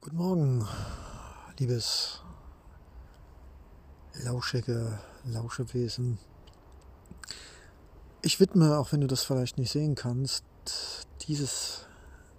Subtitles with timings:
[0.00, 0.64] Guten Morgen,
[1.58, 2.22] liebes
[4.22, 6.18] lauschige Lauschewesen.
[8.22, 10.44] Ich widme, auch wenn du das vielleicht nicht sehen kannst,
[11.26, 11.86] dieses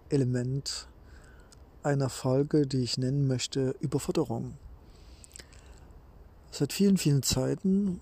[0.08, 0.88] Element
[1.84, 4.58] einer Folge, die ich nennen möchte, Überfutterung.
[6.52, 8.00] Seit vielen, vielen Zeiten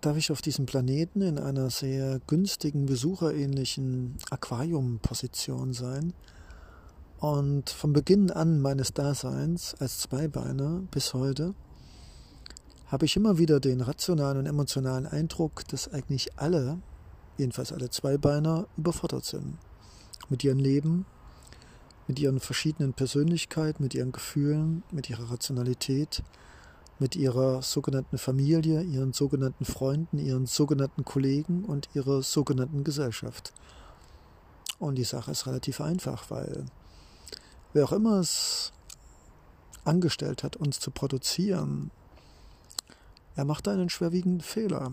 [0.00, 6.14] darf ich auf diesem Planeten in einer sehr günstigen, besucherähnlichen Aquariumposition sein.
[7.24, 11.54] Und vom Beginn an meines Daseins als Zweibeiner bis heute
[12.88, 16.80] habe ich immer wieder den rationalen und emotionalen Eindruck, dass eigentlich alle,
[17.38, 19.56] jedenfalls alle Zweibeiner, überfordert sind.
[20.28, 21.06] Mit ihrem Leben,
[22.08, 26.22] mit ihren verschiedenen Persönlichkeiten, mit ihren Gefühlen, mit ihrer Rationalität,
[26.98, 33.54] mit ihrer sogenannten Familie, ihren sogenannten Freunden, ihren sogenannten Kollegen und ihrer sogenannten Gesellschaft.
[34.78, 36.66] Und die Sache ist relativ einfach, weil
[37.74, 38.72] wer auch immer es
[39.84, 41.90] angestellt hat, uns zu produzieren,
[43.36, 44.92] er macht einen schwerwiegenden Fehler.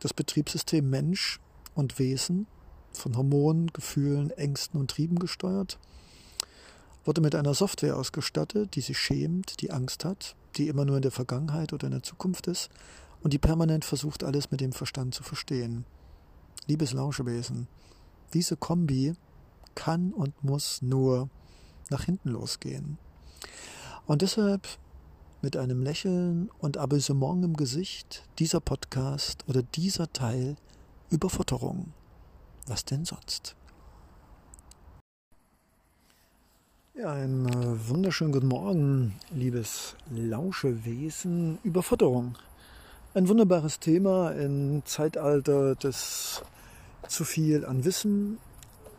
[0.00, 1.38] Das Betriebssystem Mensch
[1.74, 2.46] und Wesen,
[2.92, 5.78] von Hormonen, Gefühlen, Ängsten und Trieben gesteuert,
[7.04, 11.02] wurde mit einer Software ausgestattet, die sich schämt, die Angst hat, die immer nur in
[11.02, 12.70] der Vergangenheit oder in der Zukunft ist
[13.22, 15.84] und die permanent versucht, alles mit dem Verstand zu verstehen.
[16.66, 17.68] Liebes Lauschewesen,
[18.34, 19.14] diese Kombi
[19.74, 21.28] kann und muss nur
[21.90, 22.98] nach hinten losgehen.
[24.06, 24.66] Und deshalb
[25.42, 30.56] mit einem Lächeln und Abusement im Gesicht dieser Podcast oder dieser Teil
[31.10, 31.92] über Futterung.
[32.66, 33.54] Was denn sonst?
[36.94, 41.58] Ja, einen äh, wunderschönen guten Morgen, liebes Lauschewesen.
[41.62, 42.36] Überfutterung.
[43.14, 46.42] Ein wunderbares Thema im Zeitalter des
[47.06, 48.38] zu viel an Wissen,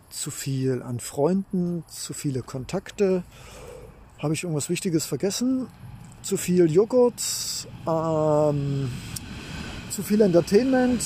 [0.09, 3.23] zu viel an Freunden, zu viele Kontakte.
[4.19, 5.67] Habe ich irgendwas Wichtiges vergessen?
[6.21, 7.21] Zu viel Joghurt,
[7.87, 8.91] ähm,
[9.89, 11.01] zu viel Entertainment,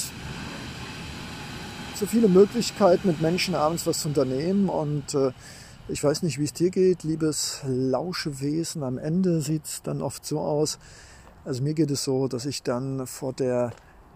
[1.95, 5.31] zu viele Möglichkeiten mit Menschen abends was zu unternehmen und äh,
[5.89, 8.83] ich weiß nicht, wie es dir geht, liebes Lauschewesen.
[8.83, 10.79] Am Ende sieht es dann oft so aus.
[11.45, 13.71] Also mir geht es so, dass ich dann vor der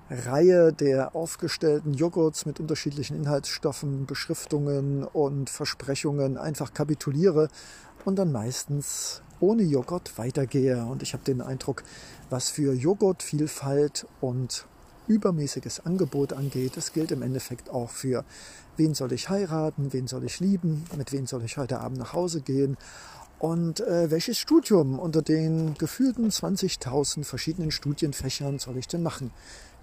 [0.10, 7.50] Reihe der aufgestellten Joghurts mit unterschiedlichen Inhaltsstoffen, Beschriftungen und Versprechungen einfach kapituliere
[8.06, 10.86] und dann meistens ohne Joghurt weitergehe.
[10.86, 11.84] Und ich habe den Eindruck,
[12.30, 14.66] was für Joghurtvielfalt und
[15.08, 18.26] übermäßiges Angebot angeht, das gilt im Endeffekt auch für
[18.76, 22.14] wen soll ich heiraten, wen soll ich lieben, mit wem soll ich heute Abend nach
[22.14, 22.78] Hause gehen
[23.40, 29.32] und äh, welches Studium unter den gefühlten 20.000 verschiedenen Studienfächern soll ich denn machen?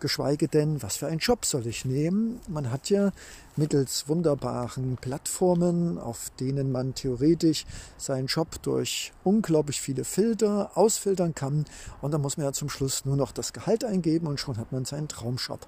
[0.04, 2.38] Geschweige denn, was für einen Job soll ich nehmen?
[2.46, 3.10] Man hat ja
[3.56, 7.64] mittels wunderbaren Plattformen, auf denen man theoretisch
[7.96, 11.64] seinen Job durch unglaublich viele Filter ausfiltern kann.
[12.02, 14.72] Und dann muss man ja zum Schluss nur noch das Gehalt eingeben und schon hat
[14.72, 15.66] man seinen Traumjob.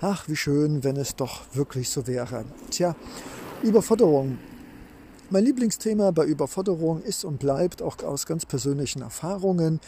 [0.00, 2.44] Ach, wie schön, wenn es doch wirklich so wäre.
[2.70, 2.94] Tja,
[3.64, 4.38] Überforderung.
[5.28, 9.80] Mein Lieblingsthema bei Überforderung ist und bleibt auch aus ganz persönlichen Erfahrungen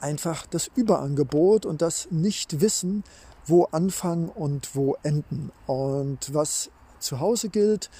[0.00, 3.04] einfach das Überangebot und das Nichtwissen,
[3.48, 5.50] wo anfangen und wo enden.
[5.66, 6.70] Und was
[7.00, 7.90] zu Hause gilt,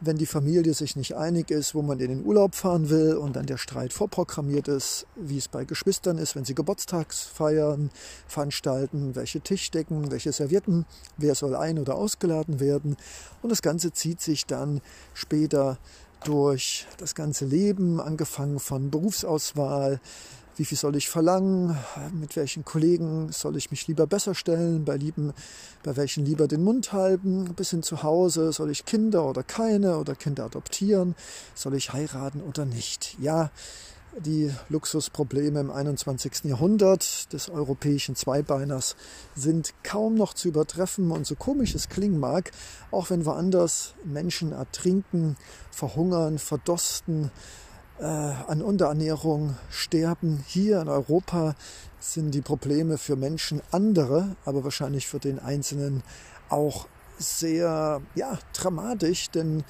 [0.00, 3.36] wenn die Familie sich nicht einig ist, wo man in den Urlaub fahren will und
[3.36, 7.90] dann der Streit vorprogrammiert ist, wie es bei Geschwistern ist, wenn sie Geburtstagsfeiern
[8.26, 10.86] veranstalten, welche Tischdecken, welche Servietten,
[11.18, 12.96] wer soll ein- oder ausgeladen werden.
[13.42, 14.80] Und das Ganze zieht sich dann
[15.12, 15.78] später
[16.24, 20.00] durch das ganze Leben, angefangen von Berufsauswahl,
[20.56, 21.76] wie viel soll ich verlangen,
[22.12, 25.32] mit welchen Kollegen soll ich mich lieber besser stellen, bei, lieben,
[25.82, 29.98] bei welchen lieber den Mund halten, bis hin zu Hause, soll ich Kinder oder keine
[29.98, 31.14] oder Kinder adoptieren,
[31.54, 33.16] soll ich heiraten oder nicht.
[33.20, 33.50] Ja,
[34.18, 36.44] die Luxusprobleme im 21.
[36.44, 38.96] Jahrhundert des europäischen Zweibeiners
[39.36, 42.50] sind kaum noch zu übertreffen und so komisch es klingen mag,
[42.90, 45.36] auch wenn woanders Menschen ertrinken,
[45.70, 47.30] verhungern, verdorsten,
[48.00, 50.42] äh, an Unterernährung sterben.
[50.46, 51.54] Hier in Europa
[51.98, 56.02] sind die Probleme für Menschen andere, aber wahrscheinlich für den Einzelnen
[56.48, 56.88] auch
[57.18, 59.64] sehr ja, dramatisch, denn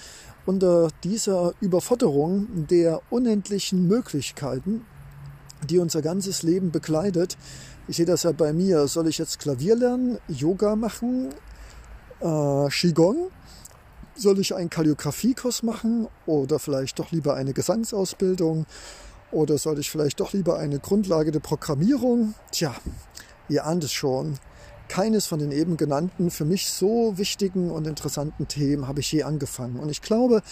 [0.46, 4.86] unter dieser Überforderung der unendlichen Möglichkeiten,
[5.68, 7.36] die unser ganzes Leben begleitet,
[7.88, 11.30] ich sehe das ja bei mir, soll ich jetzt Klavier lernen, Yoga machen,
[12.20, 13.30] äh, Qigong,
[14.20, 18.66] soll ich einen Kalligrafiekurs machen oder vielleicht doch lieber eine Gesangsausbildung
[19.32, 22.34] oder soll ich vielleicht doch lieber eine Grundlage der Programmierung?
[22.52, 22.74] Tja,
[23.48, 24.38] ihr ahnt es schon.
[24.88, 29.22] Keines von den eben genannten für mich so wichtigen und interessanten Themen habe ich je
[29.22, 29.78] angefangen.
[29.78, 30.42] Und ich glaube,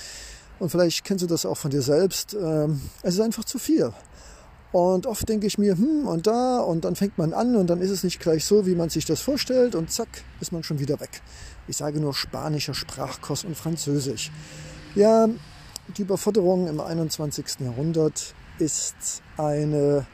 [0.58, 2.34] Und vielleicht kennst du das auch von dir selbst.
[2.34, 3.92] Ähm, es ist einfach zu viel.
[4.70, 7.80] Und oft denke ich mir, hm, und da, und dann fängt man an und dann
[7.80, 10.08] ist es nicht gleich so, wie man sich das vorstellt und zack,
[10.40, 11.22] ist man schon wieder weg.
[11.68, 14.30] Ich sage nur spanischer Sprachkurs und Französisch.
[14.94, 15.28] Ja,
[15.96, 17.60] die Überforderung im 21.
[17.60, 20.06] Jahrhundert ist eine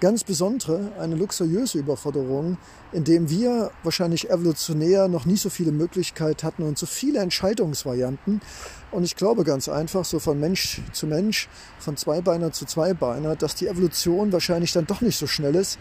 [0.00, 2.56] ganz besondere, eine luxuriöse Überforderung,
[2.92, 8.40] in dem wir wahrscheinlich evolutionär noch nie so viele Möglichkeiten hatten und so viele Entscheidungsvarianten.
[8.90, 11.48] Und ich glaube ganz einfach, so von Mensch zu Mensch,
[11.78, 15.78] von Zweibeiner zu Zweibeiner, dass die Evolution wahrscheinlich dann doch nicht so schnell ist,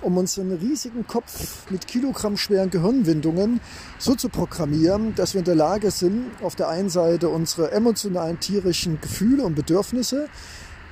[0.00, 3.60] um uns einen riesigen Kopf mit kilogrammschweren Gehirnwindungen
[3.98, 8.38] so zu programmieren, dass wir in der Lage sind, auf der einen Seite unsere emotionalen
[8.38, 10.28] tierischen Gefühle und Bedürfnisse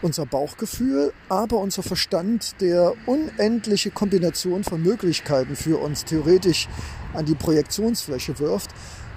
[0.02, 6.69] unser Bauchgefühl, aber unser Verstand, der unendliche Kombination von Möglichkeiten für uns theoretisch
[7.12, 8.70] an die Projektionsfläche wirft.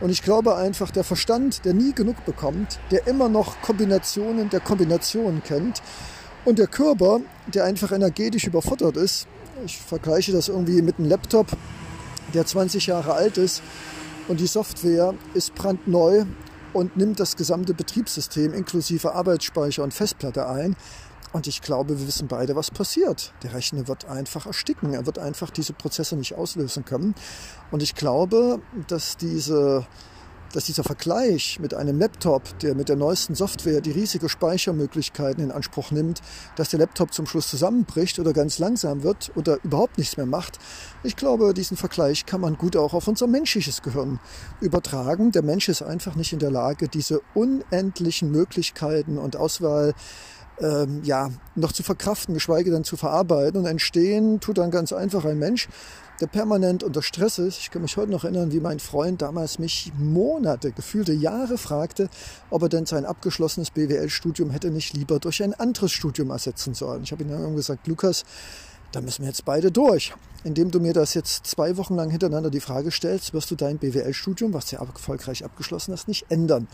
[0.03, 4.59] Und ich glaube einfach, der Verstand, der nie genug bekommt, der immer noch Kombinationen der
[4.59, 5.81] Kombinationen kennt
[6.43, 9.27] und der Körper, der einfach energetisch überfordert ist.
[9.65, 11.47] Ich vergleiche das irgendwie mit einem Laptop,
[12.33, 13.63] der 20 Jahre alt ist
[14.27, 16.25] und die Software ist brandneu
[16.73, 20.75] und nimmt das gesamte Betriebssystem inklusive Arbeitsspeicher und Festplatte ein.
[21.33, 23.33] Und ich glaube, wir wissen beide, was passiert.
[23.41, 24.93] Der Rechner wird einfach ersticken.
[24.93, 27.15] Er wird einfach diese Prozesse nicht auslösen können.
[27.71, 29.85] Und ich glaube, dass diese
[30.53, 35.51] dass dieser Vergleich mit einem Laptop, der mit der neuesten Software die riesige Speichermöglichkeiten in
[35.51, 36.21] Anspruch nimmt,
[36.55, 40.59] dass der Laptop zum Schluss zusammenbricht oder ganz langsam wird oder überhaupt nichts mehr macht,
[41.01, 44.19] ich glaube, diesen Vergleich kann man gut auch auf unser menschliches Gehirn
[44.61, 45.31] übertragen.
[45.31, 49.95] Der Mensch ist einfach nicht in der Lage, diese unendlichen Möglichkeiten und Auswahl
[50.63, 53.59] ähm, ja, noch zu verkraften, geschweige denn zu verarbeiten.
[53.59, 55.67] Und entstehen tut dann ganz einfach ein Mensch,
[56.21, 57.59] der permanent unter Stress ist.
[57.59, 62.09] Ich kann mich heute noch erinnern, wie mein Freund damals mich Monate, gefühlte Jahre fragte,
[62.49, 67.03] ob er denn sein abgeschlossenes BWL-Studium hätte nicht lieber durch ein anderes Studium ersetzen sollen.
[67.03, 68.23] Ich habe ihm dann gesagt, Lukas,
[68.93, 70.13] da müssen wir jetzt beide durch.
[70.43, 73.77] Indem du mir das jetzt zwei Wochen lang hintereinander die Frage stellst, wirst du dein
[73.79, 76.67] BWL-Studium, was du ja erfolgreich abgeschlossen hast, nicht ändern.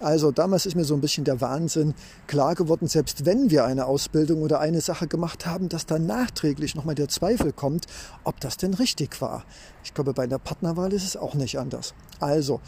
[0.00, 1.94] Also damals ist mir so ein bisschen der Wahnsinn
[2.26, 6.74] klar geworden, selbst wenn wir eine Ausbildung oder eine Sache gemacht haben, dass dann nachträglich
[6.74, 7.86] nochmal der Zweifel kommt,
[8.24, 9.44] ob das denn richtig war.
[9.84, 11.92] Ich glaube, bei einer Partnerwahl ist es auch nicht anders.
[12.18, 12.60] Also,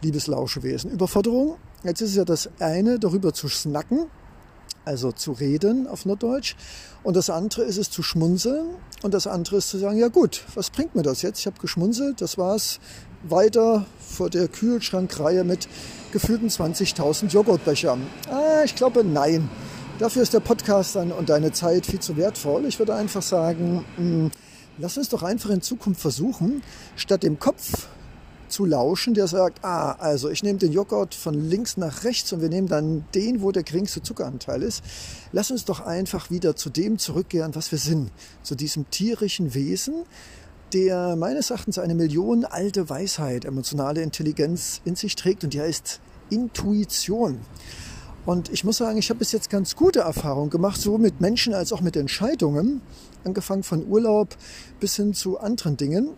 [0.00, 1.56] liebes Lauschewesen, Überforderung.
[1.82, 4.06] Jetzt ist es ja das eine, darüber zu snacken,
[4.84, 6.54] also zu reden auf Norddeutsch.
[7.02, 8.76] Und das andere ist es zu schmunzeln.
[9.02, 11.40] Und das andere ist zu sagen, ja gut, was bringt mir das jetzt?
[11.40, 12.78] Ich habe geschmunzelt, das war's.
[13.28, 15.68] Weiter vor der Kühlschrankreihe mit
[16.16, 18.00] gefühlten 20.000 Joghurtbechern.
[18.30, 19.50] Ah, ich glaube, nein.
[19.98, 22.64] Dafür ist der Podcast dann und deine Zeit viel zu wertvoll.
[22.64, 24.30] Ich würde einfach sagen, hm,
[24.78, 26.62] lass uns doch einfach in Zukunft versuchen,
[26.96, 27.86] statt dem Kopf
[28.48, 32.40] zu lauschen, der sagt, ah, also ich nehme den Joghurt von links nach rechts und
[32.40, 34.82] wir nehmen dann den, wo der geringste Zuckeranteil ist.
[35.32, 38.10] Lass uns doch einfach wieder zu dem zurückkehren, was wir sind,
[38.42, 40.04] zu diesem tierischen Wesen,
[40.72, 46.00] der meines Erachtens eine Million alte Weisheit, emotionale Intelligenz in sich trägt und die heißt
[46.30, 47.40] Intuition.
[48.24, 51.54] Und ich muss sagen, ich habe bis jetzt ganz gute Erfahrungen gemacht, sowohl mit Menschen
[51.54, 52.80] als auch mit Entscheidungen,
[53.24, 54.36] angefangen von Urlaub
[54.80, 56.10] bis hin zu anderen Dingen.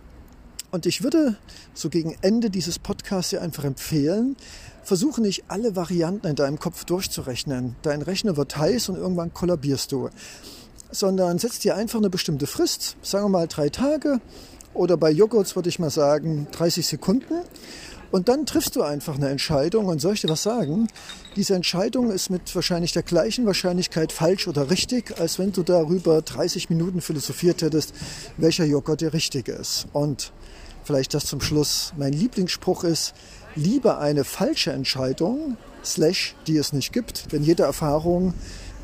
[0.70, 1.37] Und ich würde
[1.75, 4.37] so gegen Ende dieses Podcasts dir einfach empfehlen,
[4.82, 7.76] versuche nicht alle Varianten in deinem Kopf durchzurechnen.
[7.82, 10.08] Dein Rechner wird heiß und irgendwann kollabierst du.
[10.91, 14.20] Sondern setz dir einfach eine bestimmte Frist, sagen wir mal drei Tage
[14.74, 17.34] oder bei Joghurts würde ich mal sagen 30 Sekunden.
[18.10, 20.88] Und dann triffst du einfach eine Entscheidung und soll ich dir was sagen?
[21.36, 26.22] Diese Entscheidung ist mit wahrscheinlich der gleichen Wahrscheinlichkeit falsch oder richtig, als wenn du darüber
[26.22, 27.93] 30 Minuten philosophiert hättest,
[28.38, 29.86] welcher Joghurt der richtige ist.
[29.93, 30.32] Und
[30.84, 31.93] vielleicht das zum Schluss.
[31.98, 33.12] Mein Lieblingsspruch ist,
[33.55, 38.32] lieber eine falsche Entscheidung, slash, die es nicht gibt, denn jede Erfahrung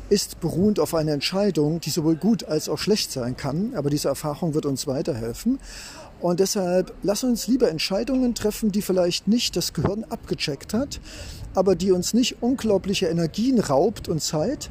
[0.09, 4.07] ist beruhend auf einer Entscheidung, die sowohl gut als auch schlecht sein kann, aber diese
[4.07, 5.59] Erfahrung wird uns weiterhelfen.
[6.21, 10.99] Und deshalb lass uns lieber Entscheidungen treffen, die vielleicht nicht das Gehirn abgecheckt hat,
[11.53, 14.69] aber die uns nicht unglaubliche Energien raubt und Zeit.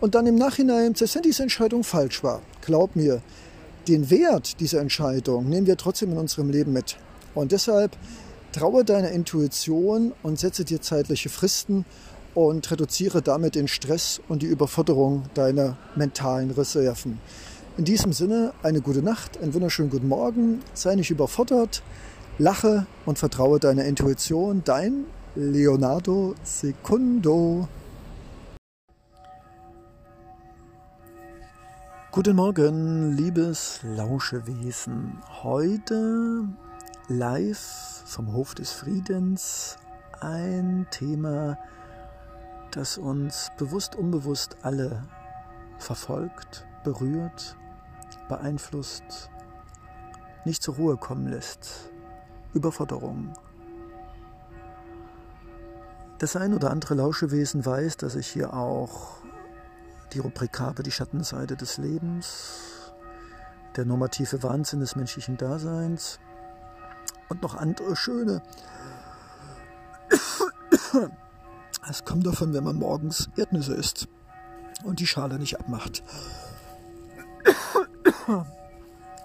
[0.00, 3.22] Und dann im Nachhinein, wenn diese Entscheidung falsch war, glaub mir,
[3.88, 6.96] den Wert dieser Entscheidung nehmen wir trotzdem in unserem Leben mit.
[7.34, 7.96] Und deshalb
[8.52, 11.84] traue deiner Intuition und setze dir zeitliche Fristen
[12.34, 17.20] und reduziere damit den Stress und die Überforderung deiner mentalen Reserven.
[17.76, 21.82] In diesem Sinne eine gute Nacht, einen wunderschönen guten Morgen, sei nicht überfordert,
[22.38, 24.62] lache und vertraue deiner Intuition.
[24.64, 27.66] Dein Leonardo Secundo.
[32.12, 35.18] Guten Morgen, liebes Lauschewesen.
[35.42, 36.44] Heute
[37.08, 39.78] live vom Hof des Friedens
[40.20, 41.58] ein Thema,
[42.70, 45.02] das uns bewusst, unbewusst alle
[45.78, 47.56] verfolgt, berührt,
[48.28, 49.30] beeinflusst,
[50.44, 51.90] nicht zur Ruhe kommen lässt.
[52.52, 53.32] Überforderung.
[56.18, 59.18] Das ein oder andere Lauschewesen weiß, dass ich hier auch
[60.12, 62.92] die Rubrik habe, die Schattenseite des Lebens,
[63.76, 66.20] der normative Wahnsinn des menschlichen Daseins
[67.28, 68.42] und noch andere schöne.
[71.86, 74.08] Es kommt davon, wenn man morgens Erdnüsse isst
[74.84, 76.02] und die Schale nicht abmacht.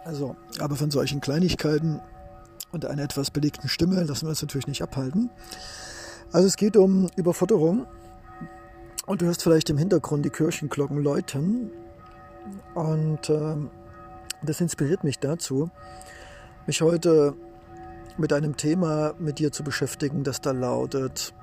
[0.05, 1.99] Also, aber von solchen Kleinigkeiten
[2.71, 5.29] und einer etwas belegten Stimme lassen wir uns natürlich nicht abhalten.
[6.31, 7.85] Also es geht um Überfutterung
[9.05, 11.71] und du hörst vielleicht im Hintergrund die Kirchenglocken läuten
[12.75, 13.55] und äh,
[14.41, 15.69] das inspiriert mich dazu,
[16.65, 17.35] mich heute
[18.17, 21.33] mit einem Thema mit dir zu beschäftigen, das da lautet,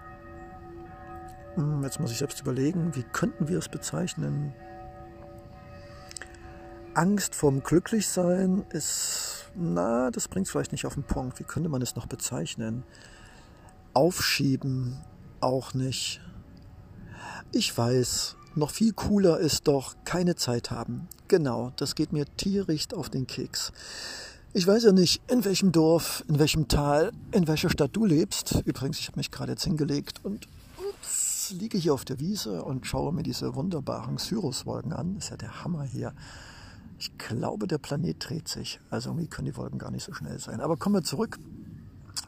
[1.55, 4.55] hm, jetzt muss ich selbst überlegen, wie könnten wir es bezeichnen?
[6.97, 11.38] Angst vorm Glücklichsein ist, na, das bringt es vielleicht nicht auf den Punkt.
[11.38, 12.85] Wie könnte man es noch bezeichnen?
[13.93, 14.97] Aufschieben
[15.41, 16.23] auch nicht.
[17.53, 21.07] Ich weiß, noch viel cooler ist doch keine Zeit haben.
[21.29, 23.73] Genau, das geht mir tierisch auf den Keks.
[24.55, 28.62] Ich weiß ja nicht, in welchem Dorf, in welchem Tal, in welcher Stadt du lebst.
[28.65, 30.49] Übrigens, ich habe mich gerade jetzt hingelegt und
[30.79, 35.17] ups, liege hier auf der Wiese und schaue mir diese wunderbaren Cyruswolken an.
[35.19, 36.15] Ist ja der Hammer hier.
[36.99, 38.81] Ich glaube, der Planet dreht sich.
[38.91, 40.61] Also irgendwie können die Wolken gar nicht so schnell sein.
[40.61, 41.38] Aber kommen wir zurück.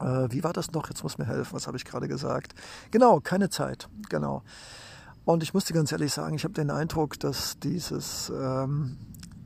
[0.01, 0.89] Äh, wie war das noch?
[0.89, 1.55] Jetzt muss mir helfen.
[1.55, 2.55] Was habe ich gerade gesagt?
[2.91, 3.89] Genau, keine Zeit.
[4.11, 4.43] Genau.
[5.25, 8.97] Und ich muss dir ganz ehrlich sagen, ich habe den Eindruck, dass dieses ähm,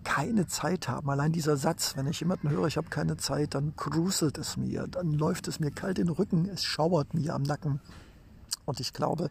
[0.05, 3.75] keine Zeit haben, allein dieser Satz, wenn ich jemanden höre, ich habe keine Zeit, dann
[3.77, 7.43] gruselt es mir, dann läuft es mir kalt in den Rücken, es schauert mir am
[7.43, 7.81] Nacken.
[8.65, 9.31] Und ich glaube,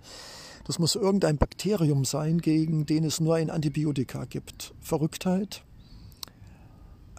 [0.65, 4.73] das muss irgendein Bakterium sein, gegen den es nur ein Antibiotika gibt.
[4.81, 5.63] Verrücktheit,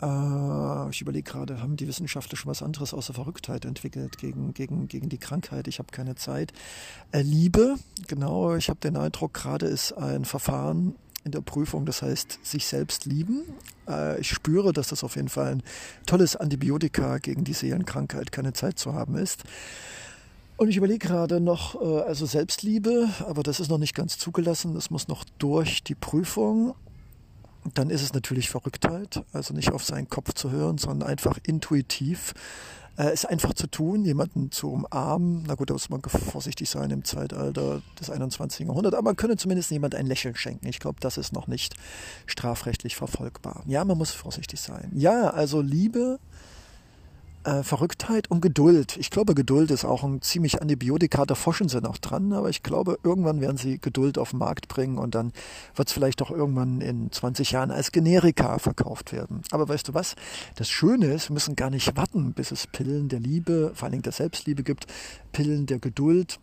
[0.03, 4.89] äh, ich überlege gerade, haben die Wissenschaftler schon was anderes außer Verrücktheit entwickelt gegen, gegen,
[4.89, 5.69] gegen die Krankheit?
[5.69, 6.53] Ich habe keine Zeit.
[7.13, 7.77] Äh, Liebe,
[8.09, 12.67] genau, ich habe den Eindruck, gerade ist ein Verfahren in der Prüfung, das heißt sich
[12.67, 13.45] selbst lieben.
[13.89, 15.63] Äh, ich spüre, dass das auf jeden Fall ein
[16.05, 19.45] tolles Antibiotika gegen die Seelenkrankheit, keine Zeit zu haben ist.
[20.57, 24.91] Und ich überlege gerade noch, also Selbstliebe, aber das ist noch nicht ganz zugelassen, das
[24.91, 26.75] muss noch durch die Prüfung
[27.75, 32.35] dann ist es natürlich Verrücktheit, also nicht auf seinen Kopf zu hören, sondern einfach intuitiv
[32.97, 35.45] äh, es einfach zu tun, jemanden zu umarmen.
[35.47, 38.67] Na gut, da muss man vorsichtig sein im Zeitalter des 21.
[38.67, 40.67] Jahrhunderts, aber man könnte zumindest jemand ein Lächeln schenken.
[40.67, 41.75] Ich glaube, das ist noch nicht
[42.27, 43.63] strafrechtlich verfolgbar.
[43.67, 44.91] Ja, man muss vorsichtig sein.
[44.95, 46.19] Ja, also Liebe
[47.45, 48.97] äh, Verrücktheit und Geduld.
[48.97, 52.63] Ich glaube, Geduld ist auch ein ziemlich Antibiotika, da forschen sie noch dran, aber ich
[52.63, 55.33] glaube, irgendwann werden sie Geduld auf den Markt bringen und dann
[55.75, 59.43] wird es vielleicht auch irgendwann in 20 Jahren als Generika verkauft werden.
[59.51, 60.15] Aber weißt du was?
[60.57, 63.93] Das Schöne ist, wir müssen gar nicht warten, bis es Pillen der Liebe, vor allen
[63.93, 64.87] Dingen der Selbstliebe gibt,
[65.33, 66.39] Pillen der Geduld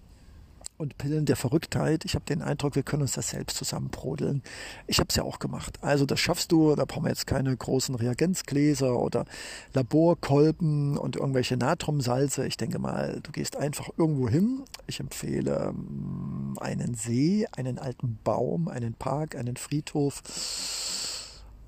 [0.80, 2.06] und Pillen der Verrücktheit.
[2.06, 4.42] Ich habe den Eindruck, wir können uns das selbst zusammenbrodeln.
[4.88, 5.78] Ich habe es ja auch gemacht.
[5.82, 6.74] Also das schaffst du.
[6.76, 9.26] Da brauchen wir jetzt keine großen Reagenzgläser oder
[9.74, 12.48] Laborkolben und irgendwelche Natriumsalze.
[12.48, 14.64] Ich denke mal, du gehst einfach irgendwo hin.
[14.88, 20.24] Ich empfehle mm, einen See, einen alten Baum, einen Park, einen Friedhof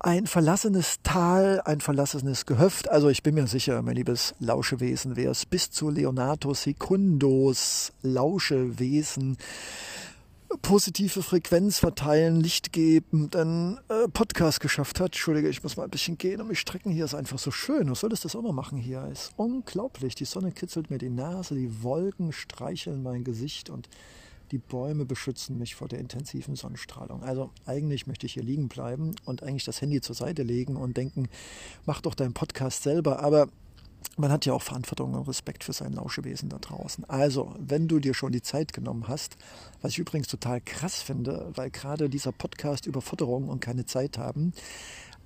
[0.04, 2.90] ein verlassenes Tal, ein verlassenes Gehöft.
[2.90, 9.36] Also ich bin mir sicher, mein liebes Lauschewesen, wer es bis zu Leonardo Secundos Lauschewesen
[10.60, 15.06] positive Frequenz verteilen, Licht geben, dann äh, Podcast geschafft hat.
[15.06, 16.92] Entschuldige, ich muss mal ein bisschen gehen und mich strecken.
[16.92, 17.90] Hier ist einfach so schön.
[17.90, 19.08] Was solltest du das auch noch machen hier?
[19.10, 20.14] Ist unglaublich.
[20.14, 23.88] Die Sonne kitzelt mir die Nase, die Wolken streicheln mein Gesicht und
[24.52, 27.22] die Bäume beschützen mich vor der intensiven Sonnenstrahlung.
[27.22, 30.96] Also eigentlich möchte ich hier liegen bleiben und eigentlich das Handy zur Seite legen und
[30.96, 31.28] denken,
[31.86, 33.20] mach doch deinen Podcast selber.
[33.20, 33.48] Aber
[34.18, 37.04] man hat ja auch Verantwortung und Respekt für sein Lauschewesen da draußen.
[37.08, 39.36] Also, wenn du dir schon die Zeit genommen hast,
[39.80, 44.18] was ich übrigens total krass finde, weil gerade dieser Podcast über Futterung und keine Zeit
[44.18, 44.52] haben,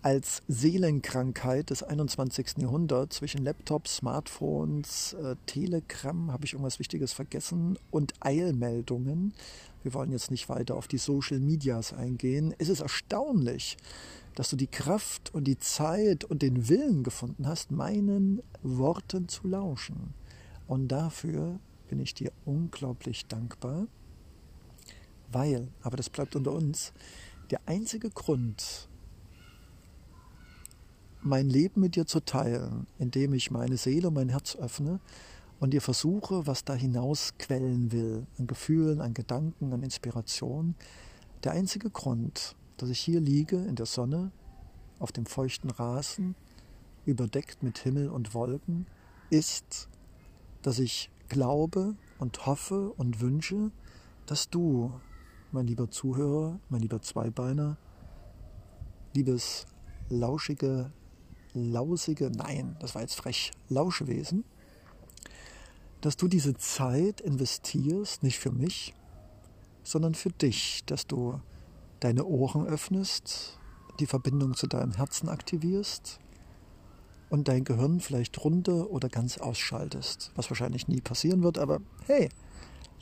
[0.07, 2.59] als Seelenkrankheit des 21.
[2.59, 9.35] Jahrhunderts zwischen Laptops, Smartphones, äh, Telegram, habe ich irgendwas Wichtiges vergessen, und Eilmeldungen.
[9.83, 12.55] Wir wollen jetzt nicht weiter auf die Social Medias eingehen.
[12.59, 13.79] Es ist erstaunlich,
[14.37, 19.49] dass du die Kraft und die Zeit und den Willen gefunden hast, meinen Worten zu
[19.49, 20.15] lauschen.
[20.69, 21.59] Und dafür
[21.89, 23.89] bin ich dir unglaublich dankbar,
[25.33, 26.93] weil, aber das bleibt unter uns,
[27.51, 28.89] der einzige Grund,
[31.27, 35.01] mein Leben mit dir zu teilen, indem ich meine Seele und mein Herz öffne
[35.59, 40.77] und dir versuche, was da hinaus quellen will, an Gefühlen, an Gedanken, an Inspiration.
[41.43, 44.31] Der einzige Grund, dass ich hier liege in der Sonne,
[44.99, 46.37] auf dem feuchten Rasen,
[47.05, 48.87] überdeckt mit Himmel und Wolken,
[49.29, 49.89] ist,
[50.63, 53.73] dass ich glaube und hoffe und wünsche,
[54.27, 54.93] dass du,
[55.51, 57.77] mein lieber Zuhörer, mein lieber Zweibeiner,
[59.15, 59.67] liebes
[60.09, 60.93] lauschige,
[61.57, 64.45] lausige, nein, das war jetzt frech, Lauschewesen,
[66.01, 68.95] dass du diese Zeit investierst, nicht für mich,
[69.83, 71.41] sondern für dich, dass du
[72.01, 73.59] deine Ohren öffnest,
[73.99, 76.21] die Verbindung zu deinem Herzen aktivierst
[77.31, 82.29] und dein Gehirn vielleicht runter oder ganz ausschaltest, was wahrscheinlich nie passieren wird, aber hey,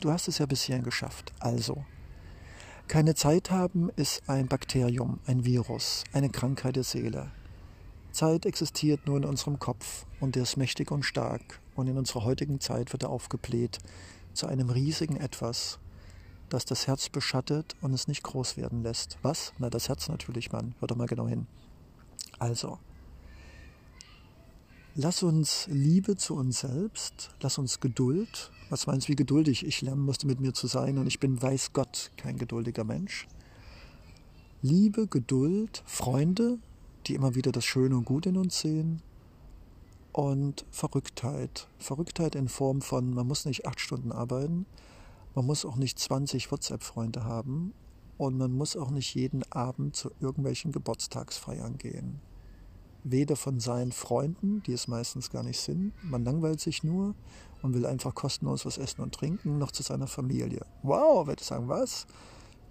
[0.01, 1.33] du hast es ja bisher geschafft.
[1.41, 1.85] Also,
[2.87, 7.31] keine Zeit haben ist ein Bakterium, ein Virus, eine Krankheit der Seele.
[8.15, 12.25] Zeit existiert nur in unserem Kopf und der ist mächtig und stark und in unserer
[12.25, 13.81] heutigen Zeit wird er aufgebläht
[14.33, 15.81] zu einem riesigen Etwas,
[16.49, 19.19] das das Herz beschattet und es nicht groß werden lässt.
[19.23, 19.53] Was?
[19.59, 20.75] Na, das Herz natürlich, Mann.
[20.79, 21.49] Hör doch mal genau hin.
[22.39, 22.79] Also,
[24.95, 28.53] lass uns Liebe zu uns selbst, lass uns Geduld.
[28.71, 30.99] Was meinst du, wie geduldig ich lernen musste, mit mir zu sein?
[30.99, 33.27] Und ich bin, weiß Gott, kein geduldiger Mensch.
[34.63, 36.59] Liebe, Geduld, Freunde,
[37.09, 39.03] die immer wieder das Schöne und Gute in uns sehen.
[40.13, 41.69] Und Verrücktheit.
[41.79, 44.67] Verrücktheit in Form von, man muss nicht acht Stunden arbeiten,
[45.35, 47.75] man muss auch nicht 20 WhatsApp-Freunde haben
[48.17, 52.21] und man muss auch nicht jeden Abend zu irgendwelchen Geburtstagsfeiern gehen.
[53.03, 57.15] Weder von seinen Freunden, die es meistens gar nicht sind, man langweilt sich nur
[57.63, 60.65] und will einfach kostenlos was essen und trinken, noch zu seiner Familie.
[60.83, 62.07] Wow, werde ich sagen, was?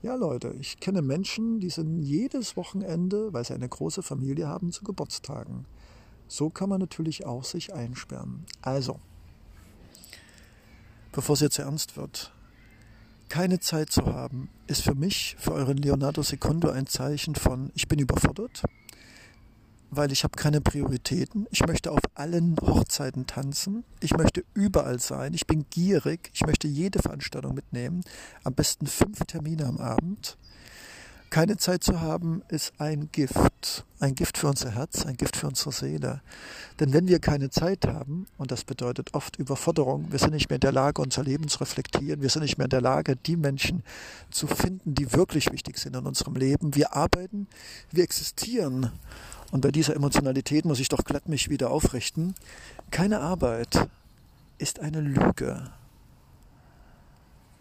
[0.03, 4.74] Ja, Leute, ich kenne Menschen, die sind jedes Wochenende, weil sie eine große Familie haben,
[4.74, 5.65] zu Geburtstagen.
[6.27, 8.45] So kann man natürlich auch sich einsperren.
[8.62, 9.00] Also,
[11.13, 12.33] bevor es jetzt ernst wird,
[13.29, 17.88] keine Zeit zu haben, ist für mich, für euren Leonardo Secondo ein Zeichen von, ich
[17.88, 18.62] bin überfordert,
[19.95, 21.48] weil ich habe keine Prioritäten.
[21.51, 23.83] Ich möchte auf allen Hochzeiten tanzen.
[24.00, 25.33] Ich möchte überall sein.
[25.33, 26.29] Ich bin gierig.
[26.33, 28.01] Ich möchte jede Veranstaltung mitnehmen.
[28.44, 30.37] Am besten fünf Termine am Abend.
[31.33, 33.85] Keine Zeit zu haben ist ein Gift.
[34.00, 36.22] Ein Gift für unser Herz, ein Gift für unsere Seele.
[36.79, 40.57] Denn wenn wir keine Zeit haben, und das bedeutet oft Überforderung, wir sind nicht mehr
[40.57, 43.35] in der Lage, unser Leben zu reflektieren, wir sind nicht mehr in der Lage, die
[43.35, 43.81] Menschen
[44.29, 46.75] zu finden, die wirklich wichtig sind in unserem Leben.
[46.75, 47.48] Wir arbeiten,
[47.91, 48.91] wir existieren.
[49.53, 52.33] Und bei dieser Emotionalität muss ich doch glatt mich wieder aufrichten.
[52.89, 53.87] Keine Arbeit
[54.57, 55.70] ist eine Lüge.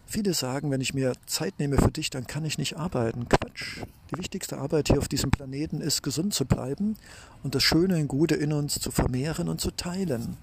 [0.06, 3.28] Viele sagen, wenn ich mir Zeit nehme für dich, dann kann ich nicht arbeiten.
[3.28, 3.82] Quatsch.
[4.10, 6.96] Die wichtigste Arbeit hier auf diesem Planeten ist, gesund zu bleiben
[7.42, 10.38] und das Schöne und Gute in uns zu vermehren und zu teilen.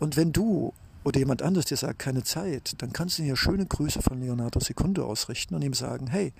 [0.00, 3.64] Und wenn du oder jemand anderes dir sagt, keine Zeit, dann kannst du dir schöne
[3.64, 6.32] Grüße von Leonardo Secundo ausrichten und ihm sagen, hey,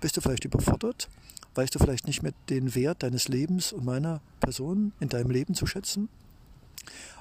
[0.00, 1.08] bist du vielleicht überfordert?
[1.54, 5.54] Weißt du vielleicht nicht mehr den Wert deines Lebens und meiner Person in deinem Leben
[5.54, 6.08] zu schätzen?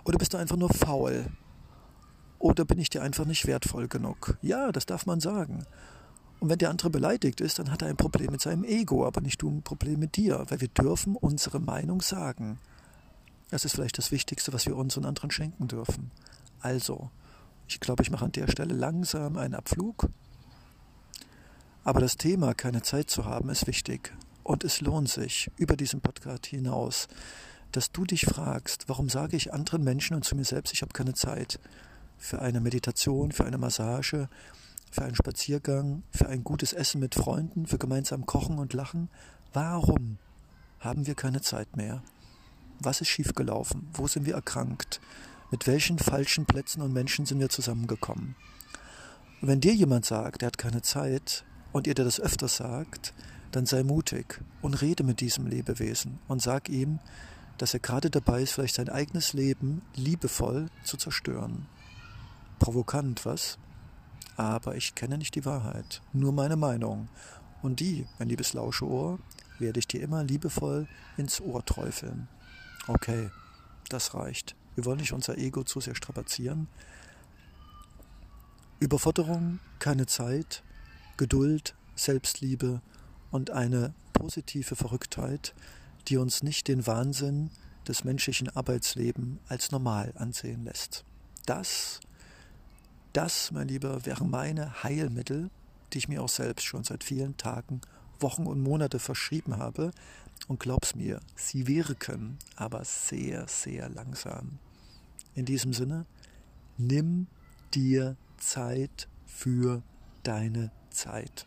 [0.03, 1.25] Oder bist du einfach nur faul
[2.39, 4.37] oder bin ich dir einfach nicht wertvoll genug?
[4.41, 5.65] Ja, das darf man sagen.
[6.41, 9.21] Und wenn der andere beleidigt ist, dann hat er ein Problem mit seinem Ego, aber
[9.21, 12.59] nicht du ein Problem mit dir, weil wir dürfen unsere Meinung sagen.
[13.49, 16.11] Das ist vielleicht das Wichtigste, was wir uns und anderen schenken dürfen.
[16.59, 17.11] Also,
[17.67, 20.09] ich glaube, ich mache an der Stelle langsam einen Abflug.
[21.83, 24.13] Aber das Thema, keine Zeit zu haben, ist wichtig.
[24.43, 27.07] Und es lohnt sich über diesen Podcast hinaus,
[27.73, 30.93] dass du dich fragst, warum sage ich anderen Menschen und zu mir selbst, ich habe
[30.93, 31.59] keine Zeit
[32.17, 34.29] für eine Meditation, für eine Massage,
[34.91, 39.09] für einen Spaziergang, für ein gutes Essen mit Freunden, für gemeinsam Kochen und Lachen.
[39.51, 40.19] Warum
[40.79, 42.03] haben wir keine Zeit mehr?
[42.79, 43.89] Was ist schiefgelaufen?
[43.93, 45.01] Wo sind wir erkrankt?
[45.51, 48.35] Mit welchen falschen Plätzen und Menschen sind wir zusammengekommen?
[49.41, 51.43] Und wenn dir jemand sagt, er hat keine Zeit
[51.73, 53.13] und ihr dir das öfter sagt,
[53.51, 56.99] dann sei mutig und rede mit diesem Lebewesen und sag ihm,
[57.57, 61.67] dass er gerade dabei ist, vielleicht sein eigenes Leben liebevoll zu zerstören.
[62.59, 63.57] Provokant, was?
[64.37, 67.09] Aber ich kenne nicht die Wahrheit, nur meine Meinung.
[67.61, 69.19] Und die, mein liebes Lauscheohr,
[69.59, 72.27] werde ich dir immer liebevoll ins Ohr träufeln.
[72.87, 73.29] Okay,
[73.89, 74.55] das reicht.
[74.75, 76.67] Wir wollen nicht unser Ego zu sehr strapazieren.
[78.79, 80.63] Überforderung, keine Zeit,
[81.17, 82.81] Geduld, Selbstliebe
[83.31, 85.53] und eine positive Verrücktheit,
[86.07, 87.49] die uns nicht den Wahnsinn
[87.87, 91.03] des menschlichen Arbeitslebens als normal ansehen lässt.
[91.45, 91.99] Das
[93.13, 95.51] das, mein Lieber, wären meine Heilmittel,
[95.93, 97.81] die ich mir auch selbst schon seit vielen Tagen,
[98.19, 99.91] Wochen und Monate verschrieben habe.
[100.47, 104.57] Und glaub's mir, sie wirken, aber sehr, sehr langsam.
[105.35, 106.07] In diesem Sinne,
[106.77, 107.27] Nimm
[107.75, 109.83] dir Zeit für
[110.23, 111.45] deine Zeit.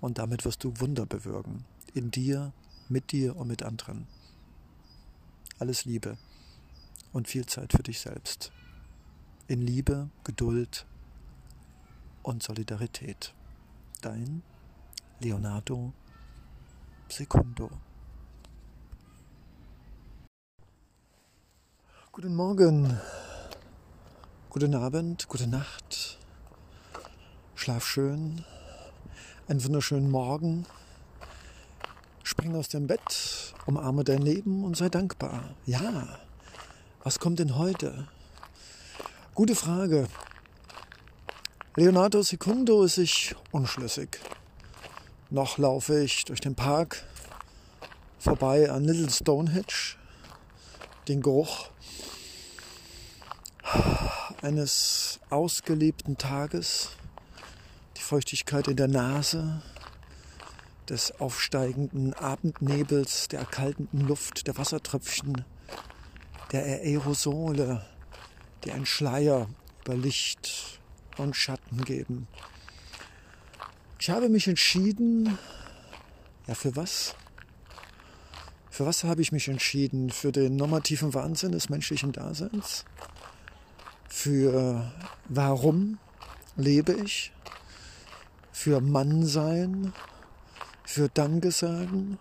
[0.00, 1.64] Und damit wirst du Wunder bewirken.
[1.92, 2.52] In dir,
[2.88, 4.06] mit dir und mit anderen.
[5.58, 6.16] Alles Liebe
[7.12, 8.52] und viel Zeit für dich selbst.
[9.46, 10.86] In Liebe, Geduld
[12.22, 13.34] und Solidarität.
[14.00, 14.42] Dein
[15.18, 15.92] Leonardo
[17.08, 17.70] Secundo.
[22.12, 22.98] Guten Morgen,
[24.48, 26.19] guten Abend, gute Nacht.
[27.60, 28.42] Schlaf schön,
[29.46, 30.64] einen wunderschönen Morgen.
[32.22, 35.50] Spring aus dem Bett, umarme dein Leben und sei dankbar.
[35.66, 36.20] Ja,
[37.04, 38.08] was kommt denn heute?
[39.34, 40.08] Gute Frage.
[41.76, 44.18] Leonardo Secundo ist sich unschlüssig.
[45.28, 47.04] Noch laufe ich durch den Park
[48.18, 49.98] vorbei an Little Stonehenge.
[51.08, 51.68] Den Geruch
[54.40, 56.92] eines ausgelebten Tages,
[58.10, 59.62] die Feuchtigkeit in der Nase,
[60.88, 65.44] des aufsteigenden Abendnebels, der erkaltenden Luft, der Wassertröpfchen,
[66.50, 67.86] der Aerosole,
[68.64, 69.48] die ein Schleier
[69.84, 70.80] über Licht
[71.18, 72.26] und Schatten geben.
[74.00, 75.38] Ich habe mich entschieden,
[76.48, 77.14] ja für was?
[78.70, 80.10] Für was habe ich mich entschieden?
[80.10, 82.84] Für den normativen Wahnsinn des menschlichen Daseins?
[84.08, 84.92] Für
[85.28, 86.00] warum
[86.56, 87.32] lebe ich?
[88.62, 89.94] Für Mannsein?
[90.84, 92.18] Für Danke sagen?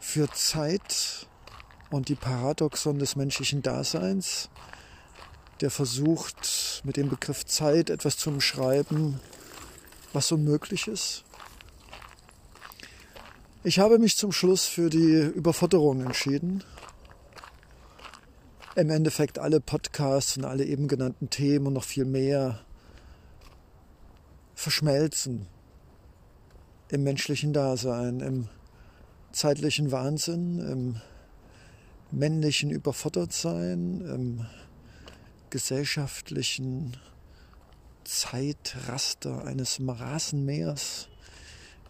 [0.00, 1.28] Für Zeit
[1.92, 4.50] und die Paradoxon des menschlichen Daseins,
[5.60, 9.20] der versucht, mit dem Begriff Zeit etwas zu umschreiben,
[10.12, 11.22] was unmöglich ist.
[13.62, 16.64] Ich habe mich zum Schluss für die Überforderung entschieden.
[18.74, 22.64] Im Endeffekt alle Podcasts und alle eben genannten Themen und noch viel mehr
[24.54, 25.46] verschmelzen
[26.88, 28.48] im menschlichen Dasein, im
[29.32, 31.00] zeitlichen Wahnsinn, im
[32.10, 34.46] männlichen Überfordertsein, im
[35.50, 36.96] gesellschaftlichen
[38.04, 41.08] Zeitraster eines Rasenmeers,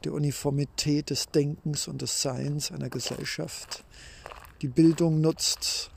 [0.05, 3.85] der Uniformität des Denkens und des Seins einer Gesellschaft,
[4.63, 5.91] die Bildung nutzt,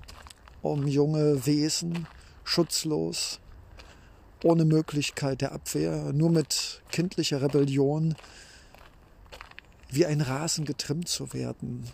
[0.61, 2.07] um junge Wesen
[2.43, 3.39] schutzlos,
[4.43, 8.15] ohne Möglichkeit der Abwehr, nur mit kindlicher Rebellion
[9.89, 11.89] wie ein Rasen getrimmt zu werden,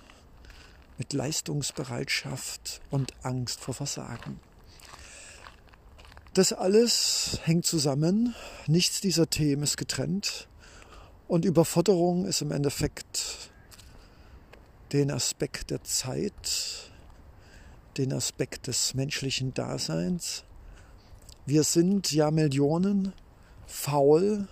[0.98, 4.40] mit Leistungsbereitschaft und Angst vor Versagen.
[6.34, 8.34] Das alles hängt zusammen,
[8.66, 10.48] nichts dieser Themen ist getrennt
[11.28, 13.52] und Überforderung ist im Endeffekt
[14.92, 16.92] den Aspekt der Zeit,
[17.98, 20.44] den Aspekt des menschlichen Daseins.
[21.46, 23.12] Wir sind ja Millionen
[23.68, 24.48] faul,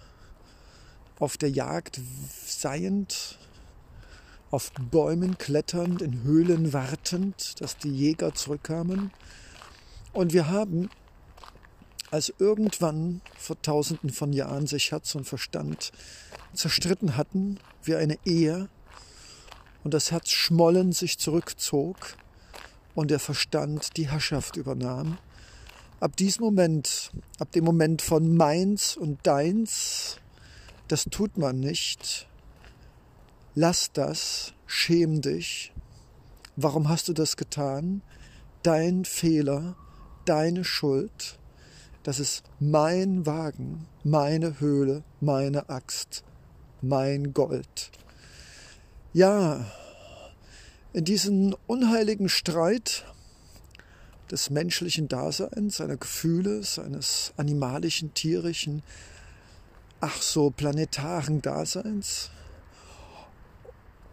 [1.19, 2.01] auf der Jagd
[2.45, 3.39] seiend,
[4.49, 9.12] auf Bäumen kletternd, in Höhlen wartend, dass die Jäger zurückkamen.
[10.12, 10.89] Und wir haben,
[12.10, 15.93] als irgendwann vor tausenden von Jahren sich Herz und Verstand
[16.54, 18.67] zerstritten hatten, wie eine Ehe,
[19.86, 22.17] und das Herz schmollen sich zurückzog
[22.95, 25.17] und der Verstand die Herrschaft übernahm,
[26.01, 30.17] ab diesem Moment, ab dem Moment von meins und deins,
[30.89, 32.27] das tut man nicht,
[33.53, 35.73] Lass das, schäm dich.
[36.55, 38.01] Warum hast du das getan?
[38.63, 39.75] Dein Fehler,
[40.23, 41.37] deine Schuld.
[42.03, 46.23] Das ist mein Wagen, meine Höhle, meine Axt,
[46.81, 47.91] mein Gold.
[49.11, 49.65] Ja,
[50.93, 53.03] in diesen unheiligen Streit
[54.32, 58.82] des menschlichen Daseins, seiner Gefühle, seines animalischen, tierischen,
[60.00, 62.32] ach so planetaren Daseins,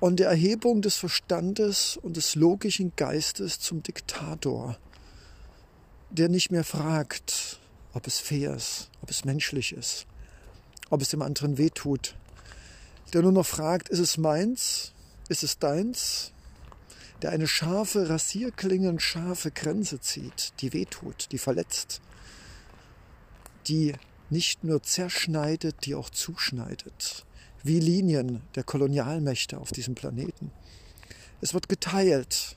[0.00, 4.78] und der Erhebung des Verstandes und des logischen Geistes zum Diktator,
[6.10, 7.58] der nicht mehr fragt,
[7.94, 10.06] ob es fair ist, ob es menschlich ist,
[10.90, 12.14] ob es dem anderen wehtut,
[13.12, 14.92] der nur noch fragt, ist es meins,
[15.28, 16.32] ist es deins,
[17.22, 22.00] der eine scharfe, rasierklingend scharfe Grenze zieht, die wehtut, die verletzt,
[23.66, 23.94] die
[24.30, 27.24] nicht nur zerschneidet, die auch zuschneidet,
[27.62, 30.52] wie Linien der Kolonialmächte auf diesem Planeten.
[31.40, 32.56] Es wird geteilt,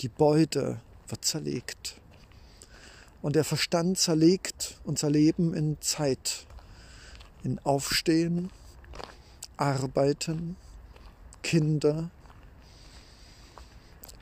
[0.00, 1.96] die Beute wird zerlegt.
[3.20, 6.46] Und der Verstand zerlegt unser Leben in Zeit,
[7.44, 8.50] in Aufstehen,
[9.56, 10.56] Arbeiten,
[11.42, 12.10] Kinder,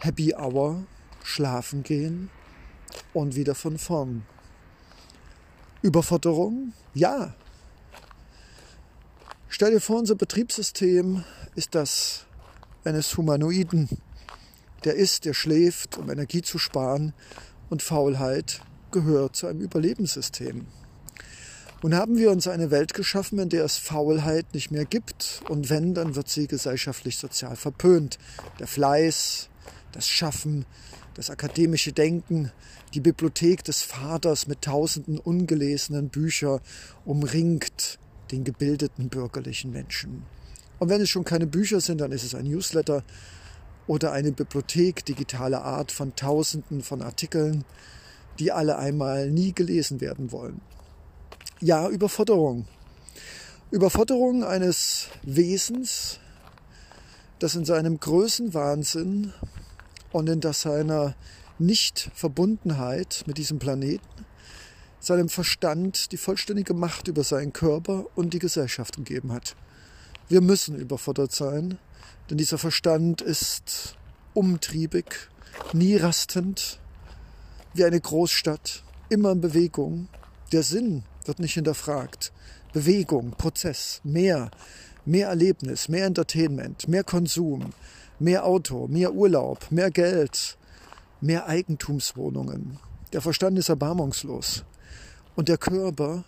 [0.00, 0.84] Happy Hour,
[1.22, 2.30] Schlafen gehen,
[3.12, 4.24] und wieder von vorn.
[5.82, 6.72] Überforderung?
[6.94, 7.34] Ja.
[9.48, 11.22] Stell dir vor, unser Betriebssystem
[11.54, 12.24] ist das
[12.84, 13.90] eines Humanoiden.
[14.84, 17.12] Der isst, der schläft, um Energie zu sparen
[17.68, 20.66] und Faulheit gehört zu einem Überlebenssystem.
[21.82, 25.42] Nun haben wir uns eine Welt geschaffen, in der es Faulheit nicht mehr gibt.
[25.48, 28.18] Und wenn, dann wird sie gesellschaftlich sozial verpönt.
[28.58, 29.48] Der Fleiß,
[29.92, 30.64] das Schaffen,
[31.14, 32.52] das akademische Denken,
[32.94, 36.60] die Bibliothek des Vaters mit tausenden ungelesenen Büchern
[37.04, 37.98] umringt
[38.30, 40.24] den gebildeten bürgerlichen Menschen.
[40.78, 43.04] Und wenn es schon keine Bücher sind, dann ist es ein Newsletter
[43.86, 47.64] oder eine Bibliothek digitaler Art von tausenden von Artikeln,
[48.38, 50.60] die alle einmal nie gelesen werden wollen.
[51.60, 52.66] Ja, Überforderung.
[53.70, 56.18] Überforderung eines Wesens,
[57.38, 59.32] das in seinem Größenwahnsinn
[60.12, 61.14] und in das seiner
[61.58, 64.06] Nichtverbundenheit mit diesem Planeten,
[64.98, 69.56] seinem Verstand die vollständige Macht über seinen Körper und die Gesellschaft gegeben hat.
[70.28, 71.78] Wir müssen überfordert sein,
[72.28, 73.96] denn dieser Verstand ist
[74.34, 75.28] umtriebig,
[75.72, 76.80] nie rastend,
[77.74, 80.08] wie eine Großstadt, immer in Bewegung.
[80.52, 82.32] Der Sinn wird nicht hinterfragt.
[82.72, 84.50] Bewegung, Prozess, mehr,
[85.04, 87.72] mehr Erlebnis, mehr Entertainment, mehr Konsum,
[88.20, 90.56] mehr Auto, mehr Urlaub, mehr Geld,
[91.20, 92.78] mehr Eigentumswohnungen.
[93.12, 94.64] Der Verstand ist erbarmungslos.
[95.34, 96.24] Und der Körper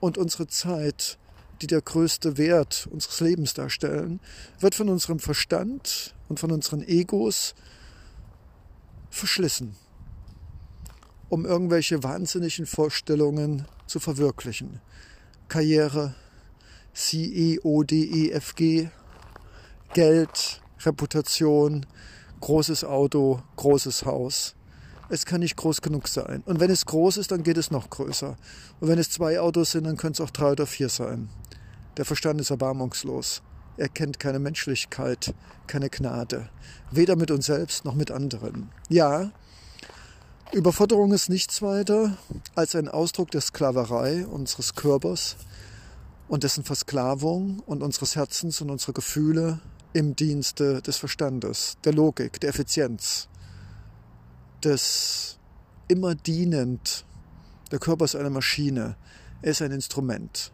[0.00, 1.18] und unsere Zeit,
[1.62, 4.20] die der größte Wert unseres Lebens darstellen,
[4.58, 7.54] wird von unserem Verstand und von unseren Egos
[9.10, 9.76] verschlissen
[11.28, 14.80] um irgendwelche wahnsinnigen Vorstellungen zu verwirklichen.
[15.48, 16.14] Karriere,
[16.94, 18.88] C-E-O-D-E-F-G,
[19.96, 21.86] Geld, Reputation,
[22.40, 24.54] großes Auto, großes Haus.
[25.08, 26.42] Es kann nicht groß genug sein.
[26.44, 28.36] Und wenn es groß ist, dann geht es noch größer.
[28.78, 31.30] Und wenn es zwei Autos sind, dann können es auch drei oder vier sein.
[31.96, 33.40] Der Verstand ist erbarmungslos.
[33.78, 35.34] Er kennt keine Menschlichkeit,
[35.66, 36.50] keine Gnade.
[36.90, 38.68] Weder mit uns selbst noch mit anderen.
[38.90, 39.30] Ja,
[40.52, 42.18] Überforderung ist nichts weiter
[42.54, 45.36] als ein Ausdruck der Sklaverei unseres Körpers
[46.28, 49.58] und dessen Versklavung und unseres Herzens und unserer Gefühle
[49.92, 53.28] im Dienste des Verstandes, der Logik, der Effizienz,
[54.62, 55.38] des
[55.88, 57.04] immer dienend.
[57.70, 58.96] Der Körper ist eine Maschine,
[59.42, 60.52] er ist ein Instrument.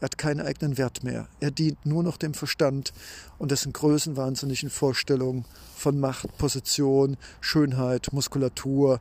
[0.00, 1.28] Er hat keinen eigenen Wert mehr.
[1.40, 2.92] Er dient nur noch dem Verstand
[3.38, 9.00] und dessen größenwahnsinnigen Vorstellungen von Macht, Position, Schönheit, Muskulatur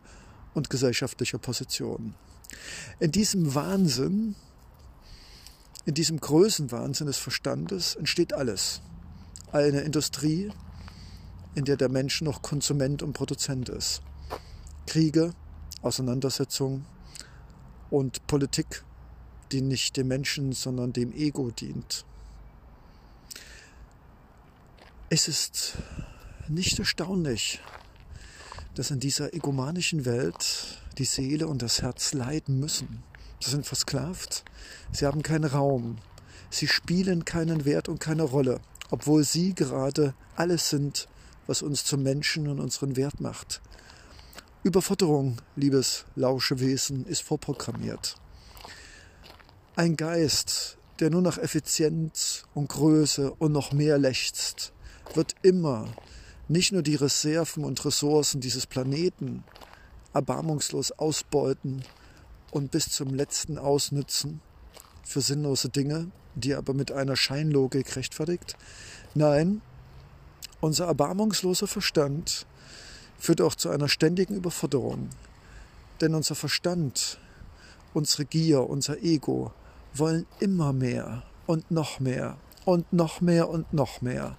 [0.53, 2.15] und gesellschaftlicher Position.
[2.99, 4.35] In diesem Wahnsinn,
[5.85, 8.81] in diesem Größenwahnsinn des Verstandes entsteht alles.
[9.53, 10.51] Eine Industrie,
[11.53, 14.01] in der der Mensch noch Konsument und Produzent ist.
[14.87, 15.35] Kriege,
[15.83, 16.87] Auseinandersetzungen
[17.91, 18.83] und Politik,
[19.51, 22.03] die nicht dem Menschen, sondern dem Ego dient.
[25.11, 25.77] Es ist
[26.47, 27.61] nicht erstaunlich,
[28.73, 33.03] dass in dieser egomanischen Welt die Seele und das Herz leiden müssen.
[33.39, 34.45] Sie sind versklavt,
[34.91, 35.99] sie haben keinen Raum,
[36.49, 41.07] sie spielen keinen Wert und keine Rolle, obwohl sie gerade alles sind,
[41.47, 43.61] was uns zum Menschen und unseren Wert macht.
[44.63, 48.15] Überforderung, liebes Lauschewesen, ist vorprogrammiert.
[49.75, 54.71] Ein Geist, der nur nach Effizienz und Größe und noch mehr lechzt,
[55.15, 55.93] wird immer
[56.47, 59.43] nicht nur die Reserven und Ressourcen dieses Planeten
[60.13, 61.83] erbarmungslos ausbeuten
[62.51, 64.41] und bis zum letzten ausnützen
[65.03, 68.55] für sinnlose Dinge, die aber mit einer Scheinlogik rechtfertigt.
[69.15, 69.61] Nein,
[70.61, 72.45] unser erbarmungsloser Verstand
[73.19, 75.09] führt auch zu einer ständigen Überforderung.
[76.01, 77.19] Denn unser Verstand,
[77.93, 79.51] unsere Gier, unser Ego
[79.93, 84.35] wollen immer mehr und noch mehr und noch mehr und noch mehr.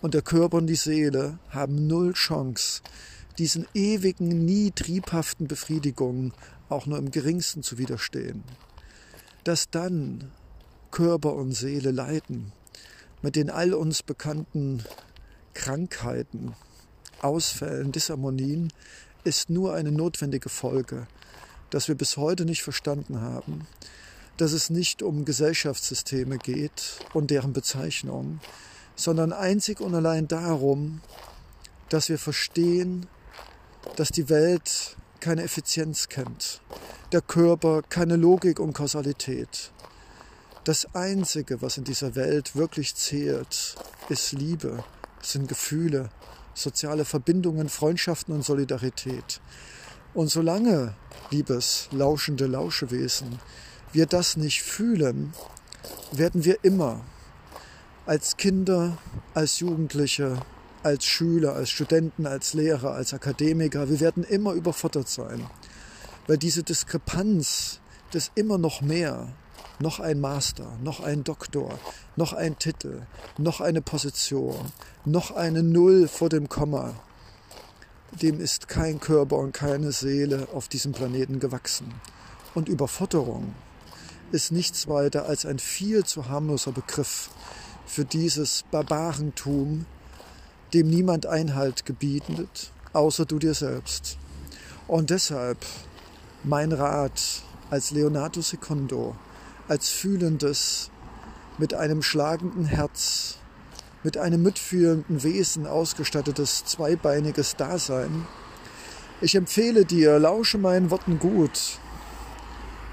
[0.00, 2.82] Und der Körper und die Seele haben null Chance,
[3.38, 6.32] diesen ewigen, nie triebhaften Befriedigungen
[6.68, 8.44] auch nur im geringsten zu widerstehen.
[9.44, 10.30] Dass dann
[10.90, 12.52] Körper und Seele leiden,
[13.22, 14.84] mit den all uns bekannten
[15.54, 16.54] Krankheiten,
[17.20, 18.72] Ausfällen, Disharmonien,
[19.24, 21.06] ist nur eine notwendige Folge,
[21.70, 23.66] dass wir bis heute nicht verstanden haben,
[24.36, 28.40] dass es nicht um Gesellschaftssysteme geht und deren Bezeichnung,
[28.94, 31.00] sondern einzig und allein darum,
[31.88, 33.06] dass wir verstehen,
[33.96, 36.60] dass die Welt keine Effizienz kennt,
[37.12, 39.72] der Körper keine Logik und Kausalität.
[40.68, 43.74] Das Einzige, was in dieser Welt wirklich zählt,
[44.10, 44.84] ist Liebe,
[45.22, 46.10] sind Gefühle,
[46.52, 49.40] soziale Verbindungen, Freundschaften und Solidarität.
[50.12, 50.94] Und solange,
[51.30, 53.40] liebes lauschende Lauschewesen,
[53.94, 55.32] wir das nicht fühlen,
[56.12, 57.00] werden wir immer
[58.04, 58.98] als Kinder,
[59.32, 60.38] als Jugendliche,
[60.82, 65.46] als Schüler, als Studenten, als Lehrer, als Akademiker, wir werden immer überfordert sein.
[66.26, 67.80] Weil diese Diskrepanz
[68.12, 69.32] des immer noch mehr,
[69.78, 71.78] noch ein Master, noch ein Doktor,
[72.16, 73.02] noch ein Titel,
[73.36, 74.72] noch eine Position,
[75.04, 76.94] noch eine Null vor dem Komma,
[78.12, 81.94] dem ist kein Körper und keine Seele auf diesem Planeten gewachsen.
[82.54, 83.54] Und Überforderung
[84.32, 87.30] ist nichts weiter als ein viel zu harmloser Begriff
[87.86, 89.86] für dieses Barbarentum,
[90.74, 94.18] dem niemand Einhalt gebietet, außer du dir selbst.
[94.86, 95.58] Und deshalb
[96.44, 99.16] mein Rat als Leonardo Secondo,
[99.68, 100.90] als fühlendes,
[101.58, 103.36] mit einem schlagenden Herz,
[104.02, 108.26] mit einem mitfühlenden Wesen ausgestattetes zweibeiniges Dasein.
[109.20, 111.78] Ich empfehle dir, lausche meinen Worten gut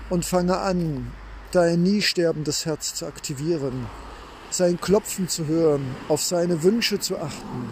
[0.09, 1.11] und fange an,
[1.51, 3.85] dein nie sterbendes Herz zu aktivieren
[4.55, 7.69] sein Klopfen zu hören, auf seine Wünsche zu achten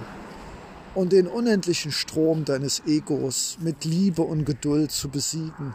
[0.96, 5.74] und den unendlichen Strom deines Egos mit Liebe und Geduld zu besiegen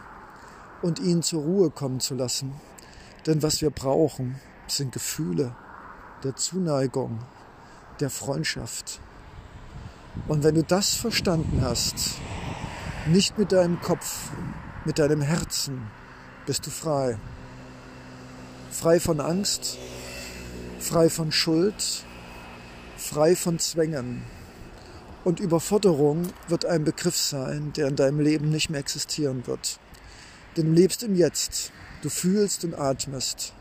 [0.82, 2.52] und ihn zur Ruhe kommen zu lassen.
[3.28, 5.54] Denn was wir brauchen, sind Gefühle
[6.24, 7.18] der Zuneigung,
[8.00, 9.00] der Freundschaft.
[10.28, 12.14] Und wenn du das verstanden hast,
[13.06, 14.30] nicht mit deinem Kopf,
[14.86, 15.90] mit deinem Herzen,
[16.46, 17.18] bist du frei.
[18.70, 19.76] Frei von Angst,
[20.80, 22.06] frei von Schuld,
[22.96, 24.22] frei von Zwängen.
[25.24, 29.78] Und Überforderung wird ein Begriff sein, der in deinem Leben nicht mehr existieren wird.
[30.56, 33.52] Denn du lebst im Jetzt, du fühlst und atmest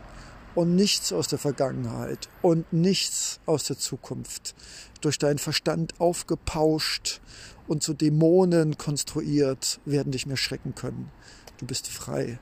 [0.55, 4.55] und nichts aus der Vergangenheit und nichts aus der Zukunft,
[5.01, 7.21] durch deinen Verstand aufgepauscht
[7.67, 11.11] und zu Dämonen konstruiert, werden dich mehr schrecken können.
[11.59, 12.39] Du bist frei.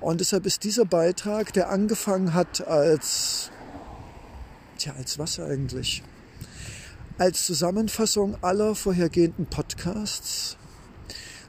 [0.00, 3.50] Und deshalb ist dieser Beitrag, der angefangen hat als,
[4.78, 6.02] tja, als was eigentlich?
[7.18, 10.56] Als Zusammenfassung aller vorhergehenden Podcasts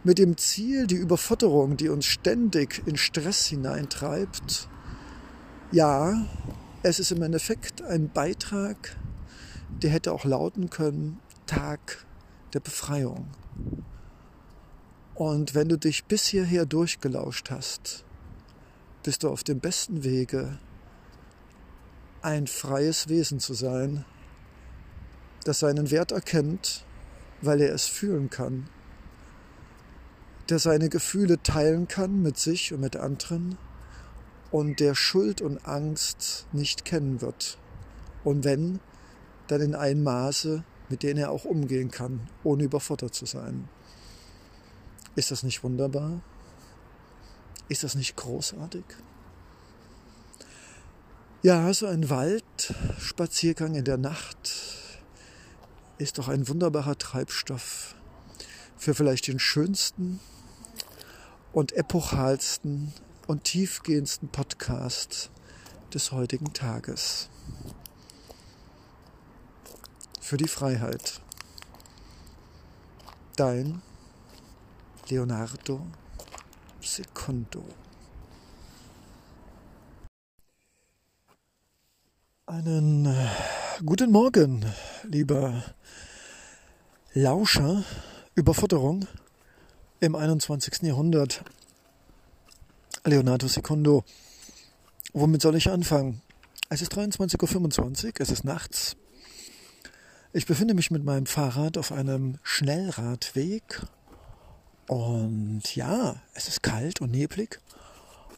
[0.07, 4.69] mit dem Ziel, die Überforderung, die uns ständig in Stress hineintreibt,
[5.73, 6.25] ja,
[6.81, 8.95] es ist im Endeffekt ein Beitrag,
[9.83, 12.05] der hätte auch lauten können, Tag
[12.53, 13.27] der Befreiung.
[15.13, 18.05] Und wenn du dich bis hierher durchgelauscht hast,
[19.03, 20.57] bist du auf dem besten Wege,
[22.21, 24.05] ein freies Wesen zu sein,
[25.43, 26.85] das seinen Wert erkennt,
[27.41, 28.69] weil er es fühlen kann,
[30.49, 33.57] der seine Gefühle teilen kann mit sich und mit anderen
[34.51, 37.57] und der Schuld und Angst nicht kennen wird.
[38.23, 38.79] Und wenn,
[39.47, 43.67] dann in einem Maße, mit dem er auch umgehen kann, ohne überfordert zu sein.
[45.15, 46.21] Ist das nicht wunderbar?
[47.69, 48.83] Ist das nicht großartig?
[51.43, 54.37] Ja, so ein Waldspaziergang in der Nacht
[55.97, 57.95] ist doch ein wunderbarer Treibstoff
[58.77, 60.19] für vielleicht den schönsten
[61.57, 62.93] und epochalsten
[63.25, 65.31] und tiefgehendsten Podcast
[65.91, 67.29] des heutigen Tages.
[70.21, 71.19] Für die Freiheit.
[73.37, 73.81] Dein
[75.09, 75.81] Leonardo
[76.79, 77.65] Secondo.
[82.45, 83.27] Einen äh,
[83.83, 84.63] guten Morgen,
[85.05, 85.63] lieber
[87.13, 87.83] Lauscher.
[88.35, 89.07] Überforderung
[89.99, 90.83] im 21.
[90.83, 91.43] Jahrhundert.
[93.03, 94.03] Leonardo Secondo.
[95.13, 96.21] Womit soll ich anfangen?
[96.69, 98.95] Es ist 23.25 Uhr, es ist nachts.
[100.33, 103.81] Ich befinde mich mit meinem Fahrrad auf einem Schnellradweg
[104.87, 107.59] und ja, es ist kalt und neblig.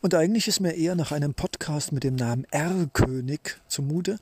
[0.02, 4.20] Und eigentlich ist mir eher nach einem Podcast mit dem Namen R-König zumute,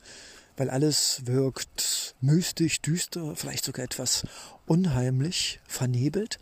[0.56, 4.26] weil alles wirkt mystisch, düster, vielleicht sogar etwas
[4.66, 6.40] unheimlich, vernebelt.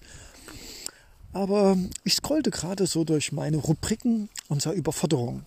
[1.33, 5.45] Aber ich scrollte gerade so durch meine Rubriken unserer Überforderung.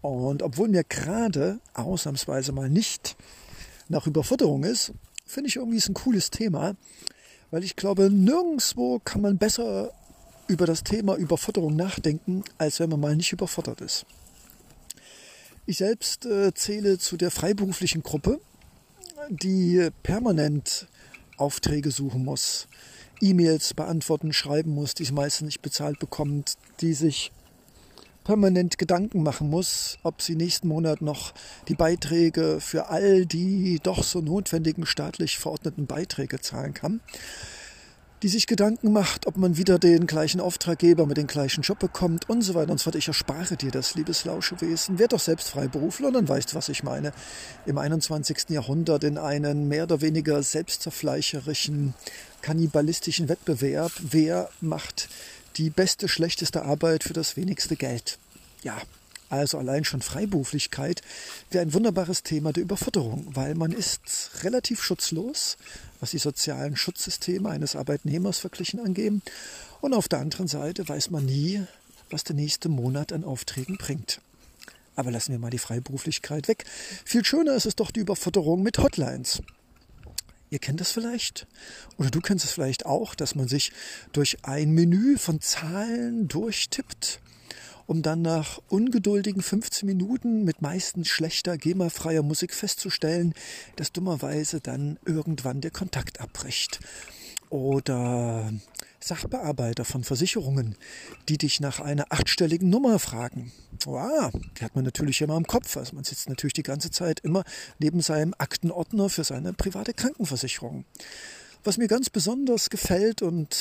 [0.00, 3.16] Und obwohl mir gerade ausnahmsweise mal nicht
[3.88, 4.92] nach Überforderung ist,
[5.26, 6.76] finde ich irgendwie ist ein cooles Thema,
[7.50, 9.92] weil ich glaube, nirgendwo kann man besser
[10.48, 14.06] über das Thema Überforderung nachdenken, als wenn man mal nicht überfordert ist.
[15.66, 18.40] Ich selbst äh, zähle zu der freiberuflichen Gruppe,
[19.28, 20.86] die permanent
[21.36, 22.68] Aufträge suchen muss,
[23.20, 27.32] E-Mails beantworten, schreiben muss, die es meistens nicht bezahlt bekommt, die sich
[28.24, 31.32] permanent Gedanken machen muss, ob sie nächsten Monat noch
[31.68, 37.00] die Beiträge für all die doch so notwendigen staatlich verordneten Beiträge zahlen kann.
[38.22, 42.28] Die sich Gedanken macht, ob man wieder den gleichen Auftraggeber mit dem gleichen Job bekommt
[42.28, 42.96] und so weiter und so fort.
[42.96, 44.98] Ich erspare dir das, liebes Lauschewesen.
[44.98, 47.12] Werd doch selbst Freiberufler und dann weißt, was ich meine.
[47.66, 48.48] Im 21.
[48.48, 51.94] Jahrhundert in einen mehr oder weniger selbstzerfleischerischen,
[52.40, 53.92] kannibalistischen Wettbewerb.
[54.00, 55.08] Wer macht
[55.56, 58.18] die beste, schlechteste Arbeit für das wenigste Geld?
[58.62, 58.76] Ja,
[59.28, 61.02] also allein schon Freiberuflichkeit
[61.50, 65.56] wäre ein wunderbares Thema der Überfutterung, weil man ist relativ schutzlos,
[66.00, 69.22] was die sozialen Schutzsysteme eines Arbeitnehmers verglichen angehen.
[69.80, 71.62] Und auf der anderen Seite weiß man nie,
[72.10, 74.20] was der nächste Monat an Aufträgen bringt.
[74.94, 76.64] Aber lassen wir mal die Freiberuflichkeit weg.
[77.04, 79.42] Viel schöner ist es doch die Überfutterung mit Hotlines.
[80.50, 81.46] Ihr kennt das vielleicht?
[81.98, 83.72] Oder du kennst es vielleicht auch, dass man sich
[84.12, 87.20] durch ein Menü von Zahlen durchtippt
[87.86, 93.34] um dann nach ungeduldigen 15 Minuten mit meistens schlechter GEMA-freier Musik festzustellen,
[93.76, 96.80] dass dummerweise dann irgendwann der Kontakt abbricht.
[97.48, 98.52] Oder
[99.00, 100.74] Sachbearbeiter von Versicherungen,
[101.28, 103.52] die dich nach einer achtstelligen Nummer fragen.
[103.84, 105.76] Wow, die hat man natürlich immer im Kopf.
[105.76, 107.44] Also man sitzt natürlich die ganze Zeit immer
[107.78, 110.84] neben seinem Aktenordner für seine private Krankenversicherung.
[111.66, 113.56] Was mir ganz besonders gefällt und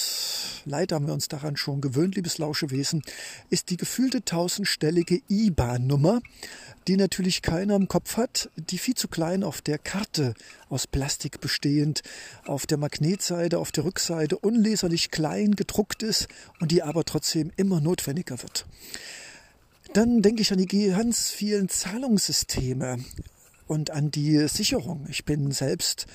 [0.66, 3.02] leider haben wir uns daran schon gewöhnt, liebes Lauschewesen,
[3.50, 6.22] ist die gefühlte tausendstellige IBAN-Nummer,
[6.88, 10.36] die natürlich keiner im Kopf hat, die viel zu klein auf der Karte
[10.70, 12.04] aus Plastik bestehend,
[12.46, 16.28] auf der Magnetseite, auf der Rückseite unleserlich klein gedruckt ist
[16.60, 18.68] und die aber trotzdem immer notwendiger wird.
[19.94, 23.00] Dann denke ich an die ganz vielen Zahlungssysteme
[23.66, 25.08] und an die Sicherung.
[25.10, 26.06] Ich bin selbst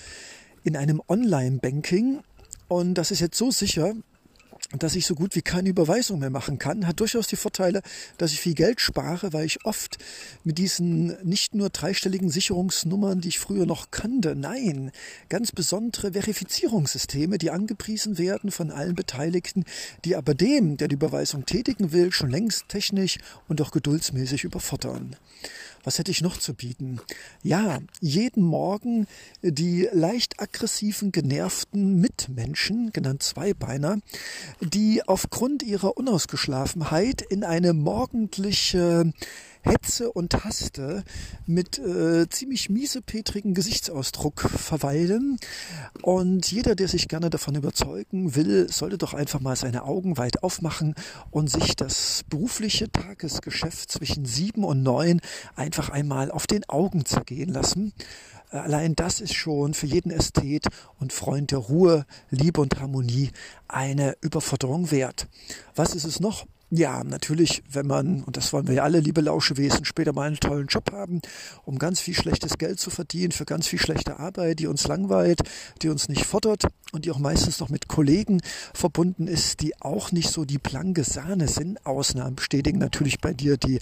[0.65, 2.21] in einem Online-Banking.
[2.69, 3.95] Und das ist jetzt so sicher,
[4.79, 7.83] dass ich so gut wie keine Überweisung mehr machen kann, hat durchaus die Vorteile,
[8.18, 9.99] dass ich viel Geld spare, weil ich oft
[10.45, 14.93] mit diesen nicht nur dreistelligen Sicherungsnummern, die ich früher noch kannte, nein,
[15.29, 19.64] ganz besondere Verifizierungssysteme, die angepriesen werden von allen Beteiligten,
[20.05, 23.18] die aber dem, der die Überweisung tätigen will, schon längst technisch
[23.49, 25.16] und auch geduldsmäßig überfordern.
[25.83, 27.01] Was hätte ich noch zu bieten?
[27.43, 29.07] Ja, jeden Morgen
[29.41, 33.99] die leicht aggressiven, genervten Mitmenschen, genannt Zweibeiner,
[34.61, 39.13] die aufgrund ihrer Unausgeschlafenheit in eine morgendliche
[39.63, 41.05] Hetze und Haste
[41.47, 45.39] mit äh, ziemlich miesepetrigen Gesichtsausdruck verweilen.
[46.03, 50.43] Und jeder, der sich gerne davon überzeugen will, sollte doch einfach mal seine Augen weit
[50.43, 50.95] aufmachen
[51.31, 55.21] und sich das berufliche Tagesgeschäft zwischen sieben und neun
[55.57, 57.93] einfach einmal auf den Augen zergehen lassen.
[58.51, 60.66] Allein das ist schon für jeden Ästhet
[60.98, 63.30] und Freund der Ruhe, Liebe und Harmonie
[63.68, 65.28] eine Überforderung wert.
[65.76, 66.46] Was ist es noch?
[66.73, 70.39] Ja, natürlich, wenn man, und das wollen wir ja alle, liebe Lauschewesen, später mal einen
[70.39, 71.21] tollen Job haben,
[71.64, 75.41] um ganz viel schlechtes Geld zu verdienen für ganz viel schlechte Arbeit, die uns langweilt,
[75.83, 78.41] die uns nicht fordert und die auch meistens noch mit Kollegen
[78.73, 81.85] verbunden ist, die auch nicht so die blanke Sahne sind.
[81.85, 83.81] Ausnahmen bestätigen natürlich bei dir die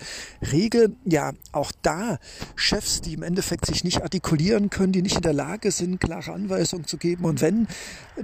[0.51, 0.97] Regel.
[1.05, 2.19] Ja, auch da
[2.57, 6.33] Chefs, die im Endeffekt sich nicht artikulieren können, die nicht in der Lage sind, klare
[6.33, 7.67] Anweisungen zu geben und wenn,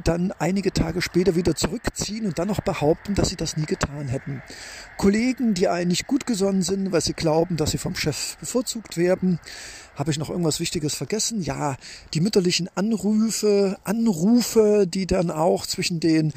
[0.04, 4.08] dann einige Tage später wieder zurückziehen und dann noch behaupten, dass sie das nie getan
[4.08, 4.42] hätten.
[4.96, 9.40] Kollegen, die eigentlich gut gesonnen sind, weil sie glauben, dass sie vom Chef bevorzugt werden.
[9.96, 11.42] Habe ich noch irgendwas Wichtiges vergessen?
[11.42, 11.76] Ja,
[12.14, 16.32] die mütterlichen Anrufe, Anrufe, die dann auch zwischen den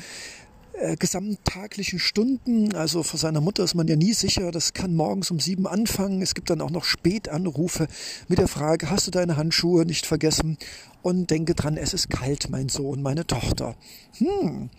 [0.79, 5.31] äh, gesamttaglichen Stunden, also vor seiner Mutter ist man ja nie sicher, das kann morgens
[5.31, 6.21] um sieben anfangen.
[6.21, 7.87] Es gibt dann auch noch Spätanrufe
[8.27, 10.57] mit der Frage, hast du deine Handschuhe nicht vergessen?
[11.01, 13.75] Und denke dran, es ist kalt, mein Sohn, meine Tochter.
[14.19, 14.69] Hm,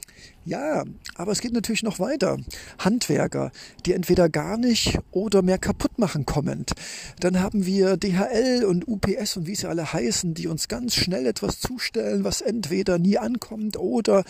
[0.44, 0.84] ja,
[1.14, 2.38] aber es geht natürlich noch weiter.
[2.78, 3.52] Handwerker,
[3.84, 6.72] die entweder gar nicht oder mehr kaputt machen kommend.
[7.20, 11.26] Dann haben wir DHL und UPS und wie sie alle heißen, die uns ganz schnell
[11.26, 14.24] etwas zustellen, was entweder nie ankommt oder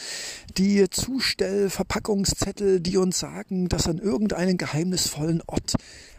[0.56, 5.74] die Zustellverpackungszettel, die uns sagen, dass an irgendeinen geheimnisvollen Ort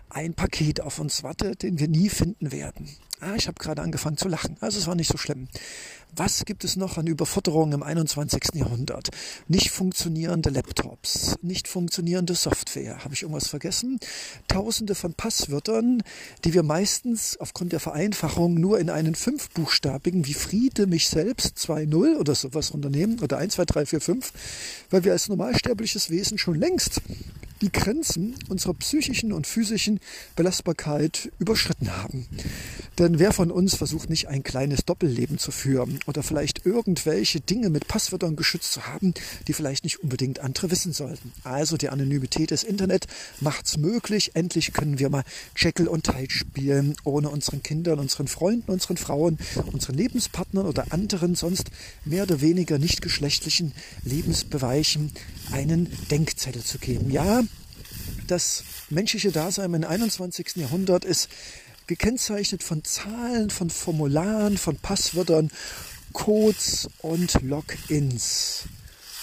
[0.09, 2.89] ein Paket auf uns wartet, den wir nie finden werden.
[3.21, 4.55] Ah, ich habe gerade angefangen zu lachen.
[4.61, 5.49] Also es war nicht so schlimm.
[6.15, 8.55] Was gibt es noch an Überfutterung im 21.
[8.55, 9.09] Jahrhundert?
[9.47, 13.03] Nicht funktionierende Laptops, nicht funktionierende Software.
[13.03, 13.99] Habe ich irgendwas vergessen?
[14.47, 16.01] Tausende von Passwörtern,
[16.45, 22.17] die wir meistens aufgrund der Vereinfachung nur in einen fünfbuchstabigen wie Friede mich selbst 2.0
[22.17, 24.33] oder sowas unternehmen oder 1, 2, 3, 4, 5,
[24.89, 27.01] weil wir als normalsterbliches Wesen schon längst
[27.61, 29.99] die Grenzen unserer psychischen und physischen
[30.35, 32.27] Belastbarkeit überschritten haben.
[33.09, 37.71] Denn wer von uns versucht nicht ein kleines Doppelleben zu führen oder vielleicht irgendwelche Dinge
[37.71, 39.15] mit Passwörtern geschützt zu haben,
[39.47, 41.33] die vielleicht nicht unbedingt andere wissen sollten.
[41.43, 43.07] Also die Anonymität des Internet
[43.39, 44.35] macht's möglich.
[44.35, 45.23] Endlich können wir mal
[45.57, 49.39] Jekyll und Hyde spielen, ohne unseren Kindern, unseren Freunden, unseren Frauen,
[49.73, 51.71] unseren Lebenspartnern oder anderen sonst
[52.05, 55.13] mehr oder weniger nicht geschlechtlichen Lebensbereichen
[55.51, 57.09] einen Denkzettel zu geben.
[57.09, 57.41] Ja,
[58.27, 60.57] das menschliche Dasein im 21.
[60.57, 61.27] Jahrhundert ist
[61.89, 65.49] gekennzeichnet von Zahlen, von Formularen, von Passwörtern,
[66.13, 68.65] Codes und Logins.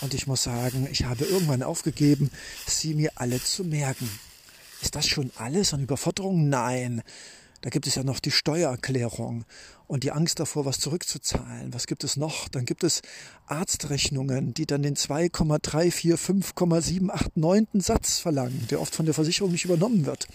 [0.00, 2.28] Und ich muss sagen, ich habe irgendwann aufgegeben,
[2.66, 4.10] sie mir alle zu merken.
[4.82, 6.48] Ist das schon alles an Überforderung?
[6.48, 7.02] Nein.
[7.60, 9.44] Da gibt es ja noch die Steuererklärung
[9.88, 11.72] und die Angst davor, was zurückzuzahlen.
[11.72, 12.48] Was gibt es noch?
[12.48, 13.02] Dann gibt es
[13.46, 17.82] Arztrechnungen, die dann den 2,345,789.
[17.82, 20.26] Satz verlangen, der oft von der Versicherung nicht übernommen wird.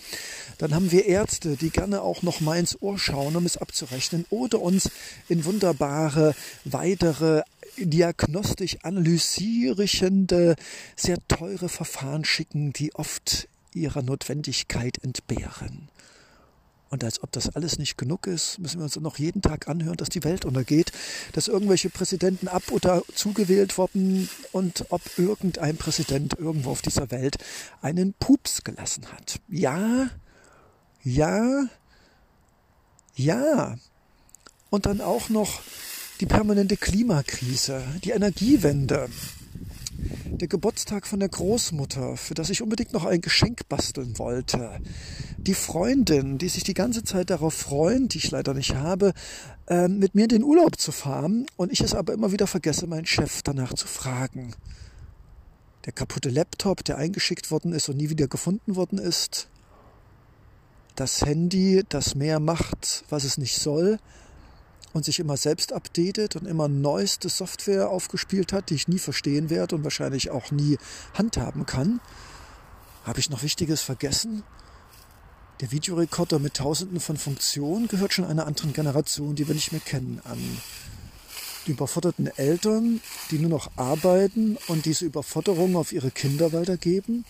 [0.57, 4.25] Dann haben wir Ärzte, die gerne auch noch mal ins Ohr schauen, um es abzurechnen
[4.29, 4.89] oder uns
[5.27, 6.33] in wunderbare
[6.63, 7.41] weitere
[7.77, 10.55] diagnostisch analysierende,
[10.95, 15.89] sehr teure Verfahren schicken, die oft ihrer Notwendigkeit entbehren.
[16.91, 19.95] Und als ob das alles nicht genug ist, müssen wir uns noch jeden Tag anhören,
[19.95, 20.91] dass die Welt untergeht,
[21.31, 27.37] dass irgendwelche Präsidenten ab oder zugewählt wurden und ob irgendein Präsident irgendwo auf dieser Welt
[27.81, 29.39] einen Pups gelassen hat.
[29.47, 30.09] Ja,
[31.01, 31.63] ja,
[33.15, 33.77] ja.
[34.69, 35.61] Und dann auch noch
[36.19, 39.07] die permanente Klimakrise, die Energiewende,
[40.25, 44.79] der Geburtstag von der Großmutter, für das ich unbedingt noch ein Geschenk basteln wollte.
[45.37, 49.13] Die Freundin, die sich die ganze Zeit darauf freuen, die ich leider nicht habe,
[49.67, 52.87] ähm, mit mir in den Urlaub zu fahren und ich es aber immer wieder vergesse,
[52.87, 54.55] meinen Chef danach zu fragen.
[55.85, 59.47] Der kaputte Laptop, der eingeschickt worden ist und nie wieder gefunden worden ist.
[60.95, 63.97] Das Handy, das mehr macht, was es nicht soll
[64.93, 69.49] und sich immer selbst updatet und immer neueste Software aufgespielt hat, die ich nie verstehen
[69.49, 70.77] werde und wahrscheinlich auch nie
[71.13, 71.99] handhaben kann.
[73.03, 74.43] Habe ich noch Wichtiges vergessen?
[75.61, 79.81] Der Videorekorder mit tausenden von Funktionen gehört schon einer anderen Generation, die wir nicht mehr
[79.81, 80.39] kennen, an.
[81.67, 87.25] Die überforderten Eltern, die nur noch arbeiten und diese Überforderung auf ihre Kinder weitergeben,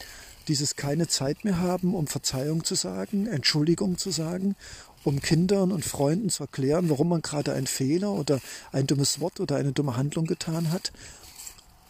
[0.51, 4.55] dieses keine Zeit mehr haben, um Verzeihung zu sagen, Entschuldigung zu sagen
[5.03, 8.39] um Kindern und Freunden zu erklären, warum man gerade einen Fehler oder
[8.71, 10.91] ein dummes Wort oder eine dumme Handlung getan hat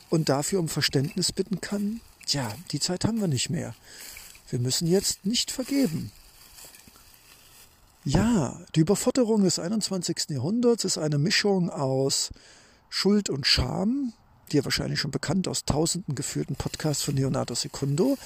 [0.09, 1.99] und dafür um Verständnis bitten kann.
[2.25, 3.75] Tja, die Zeit haben wir nicht mehr.
[4.49, 6.11] Wir müssen jetzt nicht vergeben.
[8.05, 10.29] Ja, die Überforderung des 21.
[10.29, 12.29] Jahrhunderts ist eine Mischung aus
[12.89, 14.13] Schuld und Scham,
[14.53, 18.17] ja wahrscheinlich schon bekannt aus tausenden geführten Podcasts von Leonardo Secundo,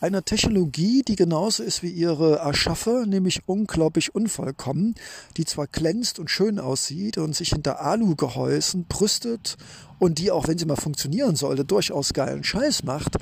[0.00, 4.94] einer Technologie, die genauso ist wie ihre Erschaffer, nämlich unglaublich unvollkommen,
[5.36, 9.56] die zwar glänzt und schön aussieht und sich hinter Alugehäusen brüstet
[9.98, 13.16] und die, auch wenn sie mal funktionieren sollte, durchaus geilen Scheiß macht,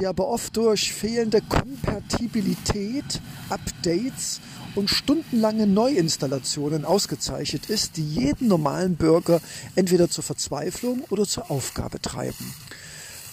[0.00, 4.40] die aber oft durch fehlende Kompatibilität, Updates
[4.74, 9.40] und stundenlange Neuinstallationen ausgezeichnet ist, die jeden normalen Bürger
[9.74, 12.54] entweder zur Verzweiflung oder zur Aufgabe treiben.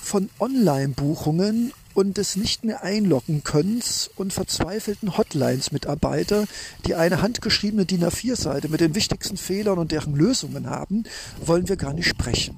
[0.01, 6.45] Von Online-Buchungen und des nicht mehr einloggen Könnens und verzweifelten Hotlines-Mitarbeiter,
[6.85, 11.03] die eine handgeschriebene DIN A4-Seite mit den wichtigsten Fehlern und deren Lösungen haben,
[11.43, 12.57] wollen wir gar nicht sprechen.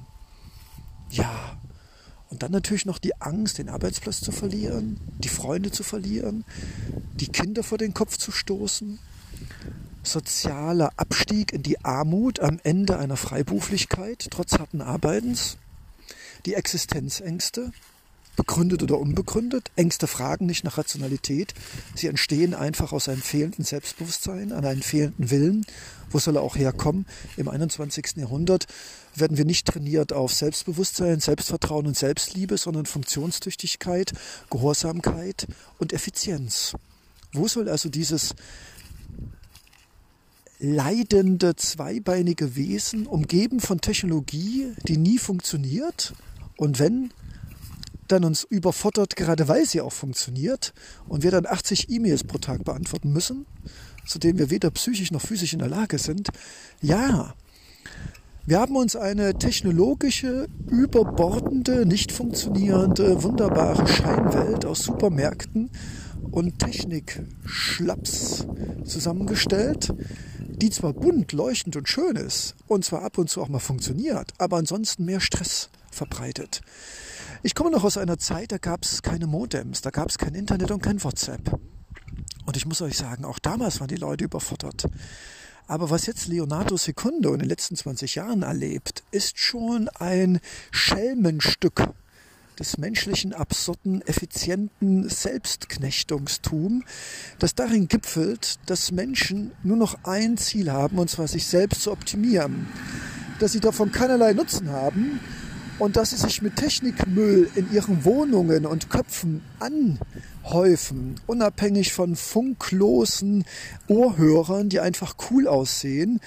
[1.10, 1.56] Ja,
[2.32, 6.44] und dann natürlich noch die Angst, den Arbeitsplatz zu verlieren, die Freunde zu verlieren,
[7.20, 8.98] die Kinder vor den Kopf zu stoßen,
[10.02, 15.58] sozialer Abstieg in die Armut am Ende einer Freiberuflichkeit trotz harten Arbeitens,
[16.46, 17.70] die Existenzängste,
[18.34, 19.70] begründet oder unbegründet.
[19.76, 21.52] Ängste fragen nicht nach Rationalität.
[21.94, 25.66] Sie entstehen einfach aus einem fehlenden Selbstbewusstsein, an einem fehlenden Willen.
[26.10, 27.04] Wo soll er auch herkommen?
[27.36, 28.16] Im 21.
[28.16, 28.68] Jahrhundert
[29.14, 34.12] werden wir nicht trainiert auf Selbstbewusstsein, Selbstvertrauen und Selbstliebe, sondern Funktionstüchtigkeit,
[34.50, 35.46] Gehorsamkeit
[35.78, 36.74] und Effizienz.
[37.32, 38.34] Wo soll also dieses
[40.58, 46.14] leidende, zweibeinige Wesen, umgeben von Technologie, die nie funktioniert,
[46.56, 47.10] und wenn,
[48.06, 50.72] dann uns überfordert, gerade weil sie auch funktioniert
[51.08, 53.46] und wir dann 80 E-Mails pro Tag beantworten müssen,
[54.06, 56.28] zu denen wir weder psychisch noch physisch in der Lage sind.
[56.80, 57.34] Ja,
[58.44, 65.70] wir haben uns eine technologische, überbordende, nicht funktionierende, wunderbare Scheinwelt aus Supermärkten
[66.32, 68.46] und Technik-Schlaps
[68.84, 69.94] zusammengestellt,
[70.38, 74.32] die zwar bunt, leuchtend und schön ist und zwar ab und zu auch mal funktioniert,
[74.38, 76.62] aber ansonsten mehr Stress verbreitet.
[77.44, 80.34] Ich komme noch aus einer Zeit, da gab es keine Modems, da gab es kein
[80.34, 81.60] Internet und kein WhatsApp.
[82.44, 84.86] Und ich muss euch sagen, auch damals waren die Leute überfordert.
[85.66, 90.40] Aber was jetzt Leonardo Secundo in den letzten 20 Jahren erlebt, ist schon ein
[90.70, 91.88] Schelmenstück
[92.58, 96.84] des menschlichen, absurden, effizienten Selbstknechtungstum,
[97.38, 101.92] das darin gipfelt, dass Menschen nur noch ein Ziel haben, und zwar sich selbst zu
[101.92, 102.68] optimieren.
[103.38, 105.20] Dass sie davon keinerlei Nutzen haben
[105.82, 113.44] und dass sie sich mit Technikmüll in ihren Wohnungen und Köpfen anhäufen, unabhängig von funklosen
[113.88, 116.20] Ohrhörern, die einfach cool aussehen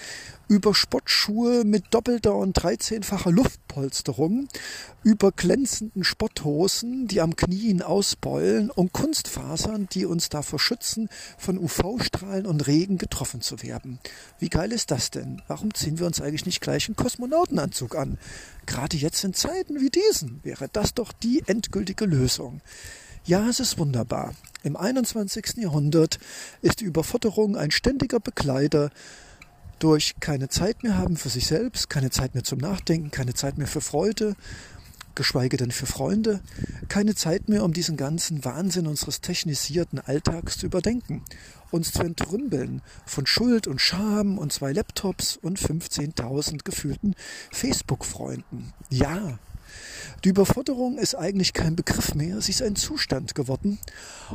[0.48, 4.48] über Sportschuhe mit doppelter und dreizehnfacher Luftpolsterung,
[5.04, 12.46] über glänzenden Sporthosen, die am Knien ausbeulen und Kunstfasern, die uns davor schützen, von UV-Strahlen
[12.46, 14.00] und Regen getroffen zu werden.
[14.40, 15.42] Wie geil ist das denn?
[15.48, 18.18] Warum ziehen wir uns eigentlich nicht gleich einen Kosmonautenanzug an?
[18.66, 22.62] Gerade jetzt in Zeiten wie diesen wäre das doch die endgültige Lösung.
[23.26, 24.36] Ja, es ist wunderbar.
[24.62, 25.58] Im 21.
[25.58, 26.20] Jahrhundert
[26.62, 28.92] ist die Überfutterung ein ständiger Begleiter
[29.80, 33.58] durch keine Zeit mehr haben für sich selbst, keine Zeit mehr zum Nachdenken, keine Zeit
[33.58, 34.36] mehr für Freude,
[35.16, 36.42] geschweige denn für Freunde,
[36.90, 41.24] keine Zeit mehr, um diesen ganzen Wahnsinn unseres technisierten Alltags zu überdenken,
[41.72, 47.16] uns zu entrümpeln von Schuld und Scham und zwei Laptops und 15.000 gefühlten
[47.52, 48.74] Facebook-Freunden.
[48.90, 49.40] Ja,
[50.24, 53.80] die Überforderung ist eigentlich kein Begriff mehr, sie ist ein Zustand geworden.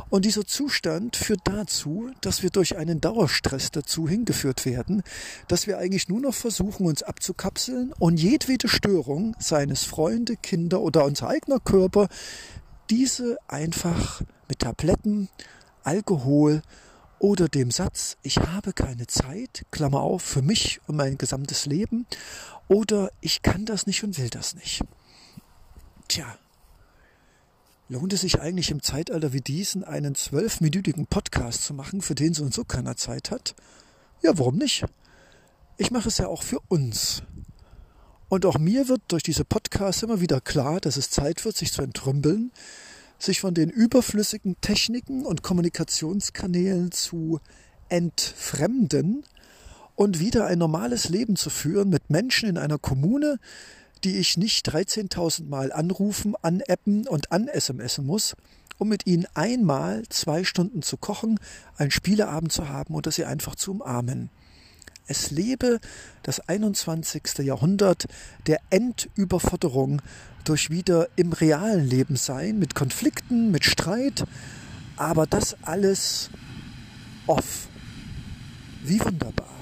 [0.09, 5.03] Und dieser Zustand führt dazu, dass wir durch einen Dauerstress dazu hingeführt werden,
[5.47, 11.05] dass wir eigentlich nur noch versuchen, uns abzukapseln und jedwede Störung, seines Freunde, Kinder oder
[11.05, 12.07] unser eigener Körper,
[12.89, 15.29] diese einfach mit Tabletten,
[15.83, 16.61] Alkohol
[17.19, 22.07] oder dem Satz, ich habe keine Zeit, Klammer auf, für mich und mein gesamtes Leben,
[22.67, 24.83] oder ich kann das nicht und will das nicht.
[26.11, 26.37] Tja,
[27.87, 32.33] lohnt es sich eigentlich im Zeitalter wie diesen einen zwölfminütigen Podcast zu machen, für den
[32.33, 33.55] so und so keiner Zeit hat?
[34.21, 34.83] Ja, warum nicht?
[35.77, 37.23] Ich mache es ja auch für uns.
[38.27, 41.71] Und auch mir wird durch diese Podcasts immer wieder klar, dass es Zeit wird, sich
[41.71, 42.51] zu entrümpeln,
[43.17, 47.39] sich von den überflüssigen Techniken und Kommunikationskanälen zu
[47.87, 49.23] entfremden
[49.95, 53.39] und wieder ein normales Leben zu führen mit Menschen in einer Kommune,
[54.03, 58.35] die ich nicht 13.000 Mal anrufen, anappen und an-SMSen muss,
[58.77, 61.39] um mit ihnen einmal zwei Stunden zu kochen,
[61.77, 64.29] einen Spieleabend zu haben oder sie einfach zu umarmen.
[65.07, 65.79] Es lebe
[66.23, 67.39] das 21.
[67.39, 68.05] Jahrhundert
[68.47, 70.01] der Endüberforderung
[70.45, 74.23] durch wieder im realen Leben sein, mit Konflikten, mit Streit,
[74.95, 76.29] aber das alles
[77.27, 77.67] off.
[78.83, 79.60] Wie wunderbar.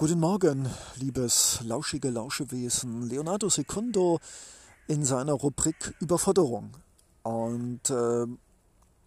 [0.00, 3.08] Guten Morgen, liebes lauschige Lauschewesen.
[3.08, 4.20] Leonardo Secundo
[4.86, 6.70] in seiner Rubrik Überforderung.
[7.24, 8.26] Und äh,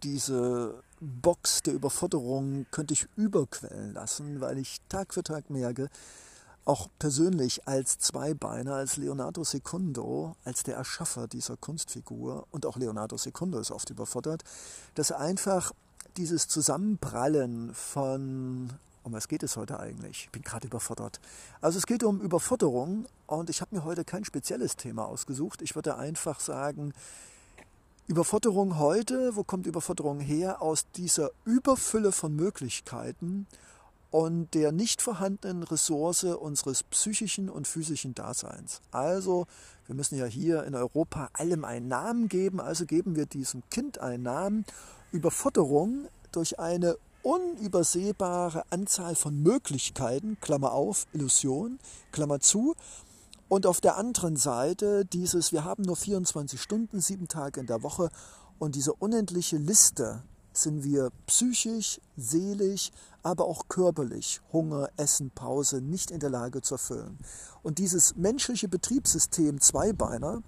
[0.02, 5.88] diese Box der Überforderung könnte ich überquellen lassen, weil ich Tag für Tag merke,
[6.66, 13.16] auch persönlich als Zweibeiner, als Leonardo Secundo, als der Erschaffer dieser Kunstfigur, und auch Leonardo
[13.16, 14.44] Secundo ist oft überfordert,
[14.94, 15.72] dass einfach
[16.18, 20.24] dieses Zusammenprallen von um was geht es heute eigentlich?
[20.24, 21.20] Ich bin gerade überfordert.
[21.60, 25.62] Also es geht um Überforderung und ich habe mir heute kein spezielles Thema ausgesucht.
[25.62, 26.92] Ich würde einfach sagen,
[28.06, 30.60] Überforderung heute, wo kommt Überforderung her?
[30.60, 33.46] Aus dieser Überfülle von Möglichkeiten
[34.10, 38.82] und der nicht vorhandenen Ressource unseres psychischen und physischen Daseins.
[38.90, 39.46] Also,
[39.86, 43.98] wir müssen ja hier in Europa allem einen Namen geben, also geben wir diesem Kind
[43.98, 44.64] einen Namen.
[45.12, 51.78] Überforderung durch eine unübersehbare Anzahl von Möglichkeiten, Klammer auf, Illusion,
[52.10, 52.74] Klammer zu.
[53.48, 57.82] Und auf der anderen Seite dieses, wir haben nur 24 Stunden, sieben Tage in der
[57.82, 58.08] Woche
[58.58, 62.90] und diese unendliche Liste sind wir psychisch, seelisch,
[63.22, 67.18] aber auch körperlich, Hunger, Essen, Pause, nicht in der Lage zu erfüllen.
[67.62, 70.42] Und dieses menschliche Betriebssystem Zweibeiner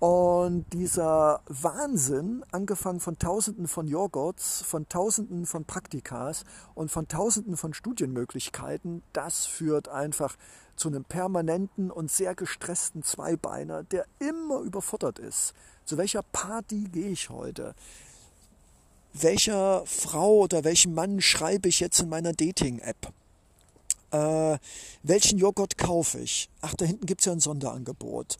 [0.00, 7.56] und dieser Wahnsinn, angefangen von Tausenden von Joghurts, von Tausenden von Praktikas und von Tausenden
[7.56, 10.36] von Studienmöglichkeiten, das führt einfach
[10.76, 15.54] zu einem permanenten und sehr gestressten Zweibeiner, der immer überfordert ist.
[15.84, 17.74] Zu welcher Party gehe ich heute?
[19.16, 23.12] Welcher Frau oder welchem Mann schreibe ich jetzt in meiner Dating-App?
[24.10, 24.58] Äh,
[25.04, 26.48] welchen Joghurt kaufe ich?
[26.60, 28.36] Ach, da hinten gibt es ja ein Sonderangebot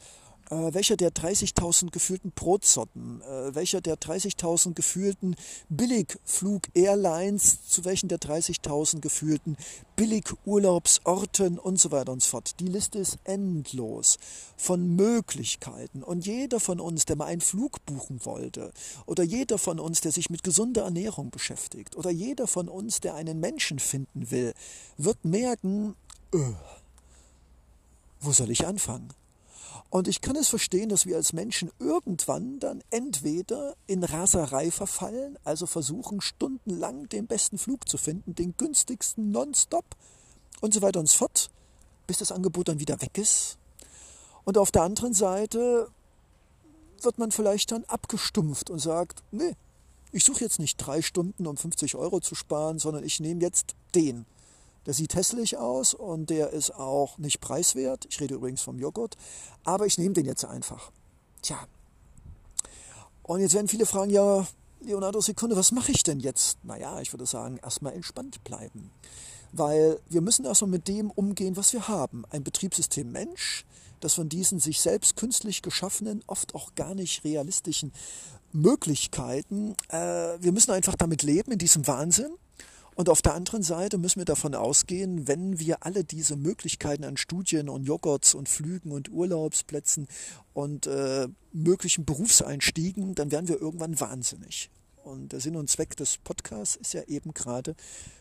[0.51, 5.36] äh, welcher der 30.000 gefühlten Brotsorten, äh, welcher der 30.000 gefühlten
[5.68, 9.57] Billigflug-Airlines, zu welchen der 30.000 gefühlten
[9.97, 12.61] Billigurlaubsorten und so weiter und so fort.
[12.61, 14.18] Die Liste ist endlos
[14.57, 16.03] von Möglichkeiten.
[16.03, 18.72] Und jeder von uns, der mal einen Flug buchen wollte,
[19.07, 23.14] oder jeder von uns, der sich mit gesunder Ernährung beschäftigt, oder jeder von uns, der
[23.14, 24.55] einen Menschen finden will,
[24.97, 25.95] wird merken,
[26.34, 26.55] öh,
[28.20, 29.09] wo soll ich anfangen?
[29.91, 35.39] Und ich kann es verstehen, dass wir als Menschen irgendwann dann entweder in Raserei verfallen,
[35.45, 39.85] also versuchen stundenlang den besten Flug zu finden, den günstigsten nonstop
[40.61, 41.49] und so weiter und so fort,
[42.07, 43.57] bis das Angebot dann wieder weg ist.
[44.45, 45.89] Und auf der anderen Seite
[47.03, 49.55] wird man vielleicht dann abgestumpft und sagt, nee,
[50.12, 53.74] ich suche jetzt nicht drei Stunden, um 50 Euro zu sparen, sondern ich nehme jetzt
[53.95, 54.26] den.
[54.87, 58.07] Der sieht hässlich aus und der ist auch nicht preiswert.
[58.09, 59.16] Ich rede übrigens vom Joghurt,
[59.64, 60.91] aber ich nehme den jetzt einfach.
[61.43, 61.59] Tja.
[63.22, 64.47] Und jetzt werden viele fragen, ja,
[64.80, 66.59] Leonardo Sekunde, was mache ich denn jetzt?
[66.62, 68.91] Naja, ich würde sagen, erstmal entspannt bleiben.
[69.53, 72.24] Weil wir müssen erstmal mit dem umgehen, was wir haben.
[72.30, 73.64] Ein Betriebssystem Mensch,
[74.01, 77.93] das von diesen sich selbst künstlich geschaffenen, oft auch gar nicht realistischen
[78.53, 79.97] Möglichkeiten, äh,
[80.41, 82.32] wir müssen einfach damit leben, in diesem Wahnsinn.
[82.95, 87.16] Und auf der anderen Seite müssen wir davon ausgehen, wenn wir alle diese Möglichkeiten an
[87.16, 90.07] Studien und Joghurts und Flügen und Urlaubsplätzen
[90.53, 94.70] und äh, möglichen Berufseinstiegen, dann werden wir irgendwann wahnsinnig.
[95.03, 97.74] Und der Sinn und Zweck des Podcasts ist ja eben gerade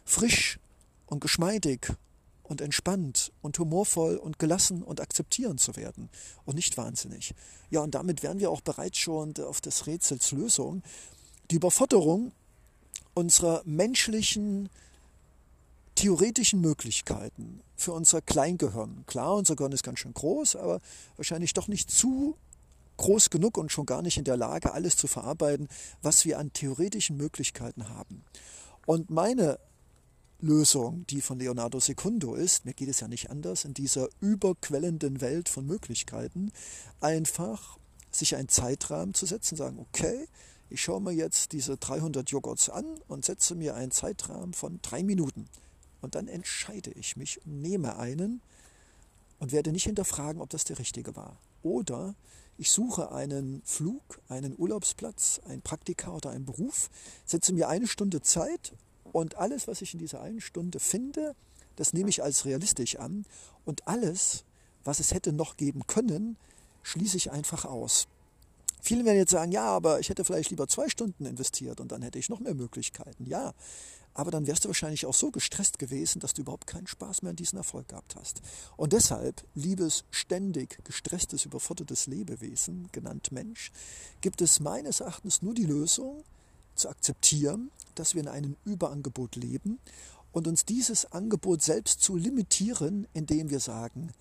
[0.06, 0.60] frisch
[1.06, 1.94] und geschmeidig
[2.42, 6.10] und entspannt und humorvoll und gelassen und akzeptierend zu werden
[6.46, 7.34] und nicht wahnsinnig.
[7.70, 10.84] Ja, und damit wären wir auch bereits schon auf des Rätsels Lösung.
[11.52, 12.34] Die Überforderung
[13.14, 14.70] unserer menschlichen
[15.96, 19.04] theoretischen Möglichkeiten für unser Kleingehirn.
[19.06, 20.82] Klar, unser Gehirn ist ganz schön groß, aber
[21.18, 22.36] wahrscheinlich doch nicht zu
[22.98, 25.68] groß genug und schon gar nicht in der Lage, alles zu verarbeiten,
[26.02, 28.24] was wir an theoretischen Möglichkeiten haben.
[28.86, 29.60] Und meine
[30.40, 35.22] Lösung, die von Leonardo Secundo ist, mir geht es ja nicht anders, in dieser überquellenden
[35.22, 36.52] Welt von Möglichkeiten,
[37.00, 37.78] einfach
[38.12, 40.28] sich einen Zeitrahmen zu setzen, sagen, okay,
[40.74, 45.04] ich schaue mir jetzt diese 300 Joghurts an und setze mir einen Zeitrahmen von drei
[45.04, 45.48] Minuten.
[46.02, 48.42] Und dann entscheide ich mich nehme einen
[49.40, 51.38] und werde nicht hinterfragen, ob das der richtige war.
[51.62, 52.16] Oder
[52.58, 56.90] ich suche einen Flug, einen Urlaubsplatz, ein Praktika oder einen Beruf,
[57.24, 58.74] setze mir eine Stunde Zeit
[59.12, 61.36] und alles, was ich in dieser einen Stunde finde,
[61.76, 63.26] das nehme ich als realistisch an.
[63.64, 64.44] Und alles,
[64.84, 66.36] was es hätte noch geben können,
[66.82, 68.08] schließe ich einfach aus.
[68.86, 72.02] Viele werden jetzt sagen, ja, aber ich hätte vielleicht lieber zwei Stunden investiert und dann
[72.02, 73.26] hätte ich noch mehr Möglichkeiten.
[73.26, 73.54] Ja,
[74.14, 77.30] aber dann wärst du wahrscheinlich auch so gestresst gewesen, dass du überhaupt keinen Spaß mehr
[77.30, 78.42] an diesen Erfolg gehabt hast.
[78.76, 83.72] Und deshalb, liebes ständig gestresstes, überfordertes Lebewesen, genannt Mensch,
[84.20, 86.22] gibt es meines Erachtens nur die Lösung,
[86.76, 89.80] zu akzeptieren, dass wir in einem Überangebot leben
[90.34, 94.12] und uns dieses Angebot selbst zu limitieren, indem wir sagen,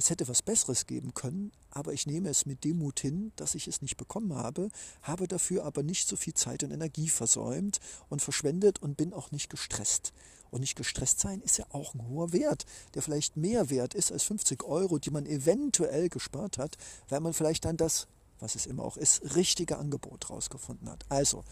[0.00, 3.68] es hätte was Besseres geben können, aber ich nehme es mit Demut hin, dass ich
[3.68, 4.70] es nicht bekommen habe,
[5.02, 9.30] habe dafür aber nicht so viel Zeit und Energie versäumt und verschwendet und bin auch
[9.30, 10.14] nicht gestresst.
[10.50, 14.10] Und nicht gestresst sein ist ja auch ein hoher Wert, der vielleicht mehr wert ist
[14.10, 16.78] als 50 Euro, die man eventuell gespart hat,
[17.10, 18.08] weil man vielleicht dann das,
[18.40, 21.04] was es immer auch ist, richtige Angebot rausgefunden hat.
[21.08, 21.44] Also,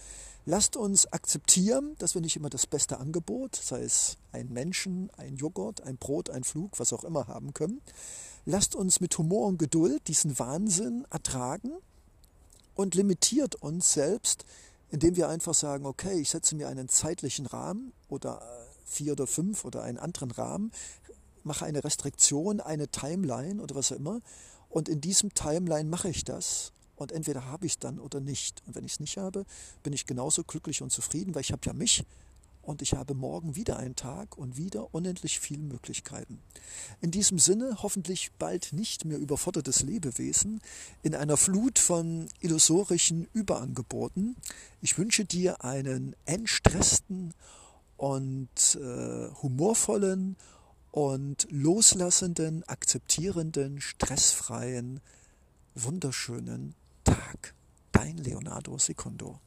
[0.51, 5.37] Lasst uns akzeptieren, dass wir nicht immer das beste Angebot, sei es ein Menschen, ein
[5.37, 7.83] Joghurt, ein Brot, ein Flug, was auch immer haben können.
[8.47, 11.73] Lasst uns mit Humor und Geduld diesen Wahnsinn ertragen
[12.75, 14.47] und limitiert uns selbst,
[14.91, 18.41] indem wir einfach sagen, okay, ich setze mir einen zeitlichen Rahmen oder
[18.87, 20.73] vier oder fünf oder einen anderen Rahmen,
[21.45, 24.21] mache eine Restriktion, eine Timeline oder was auch immer
[24.71, 28.63] und in diesem Timeline mache ich das und entweder habe ich es dann oder nicht.
[28.67, 29.47] Und wenn ich es nicht habe,
[29.83, 32.05] bin ich genauso glücklich und zufrieden, weil ich habe ja mich
[32.63, 36.41] und ich habe morgen wieder einen Tag und wieder unendlich viele Möglichkeiten.
[37.01, 40.61] In diesem Sinne hoffentlich bald nicht mehr überfordertes Lebewesen
[41.03, 44.37] in einer Flut von illusorischen Überangeboten.
[44.83, 47.33] Ich wünsche dir einen entstressten
[47.97, 50.37] und äh, humorvollen
[50.91, 55.01] und loslassenden, akzeptierenden, stressfreien,
[55.75, 56.75] wunderschönen
[57.09, 57.55] Tag.
[57.91, 59.41] Dein Leonardo Secondo.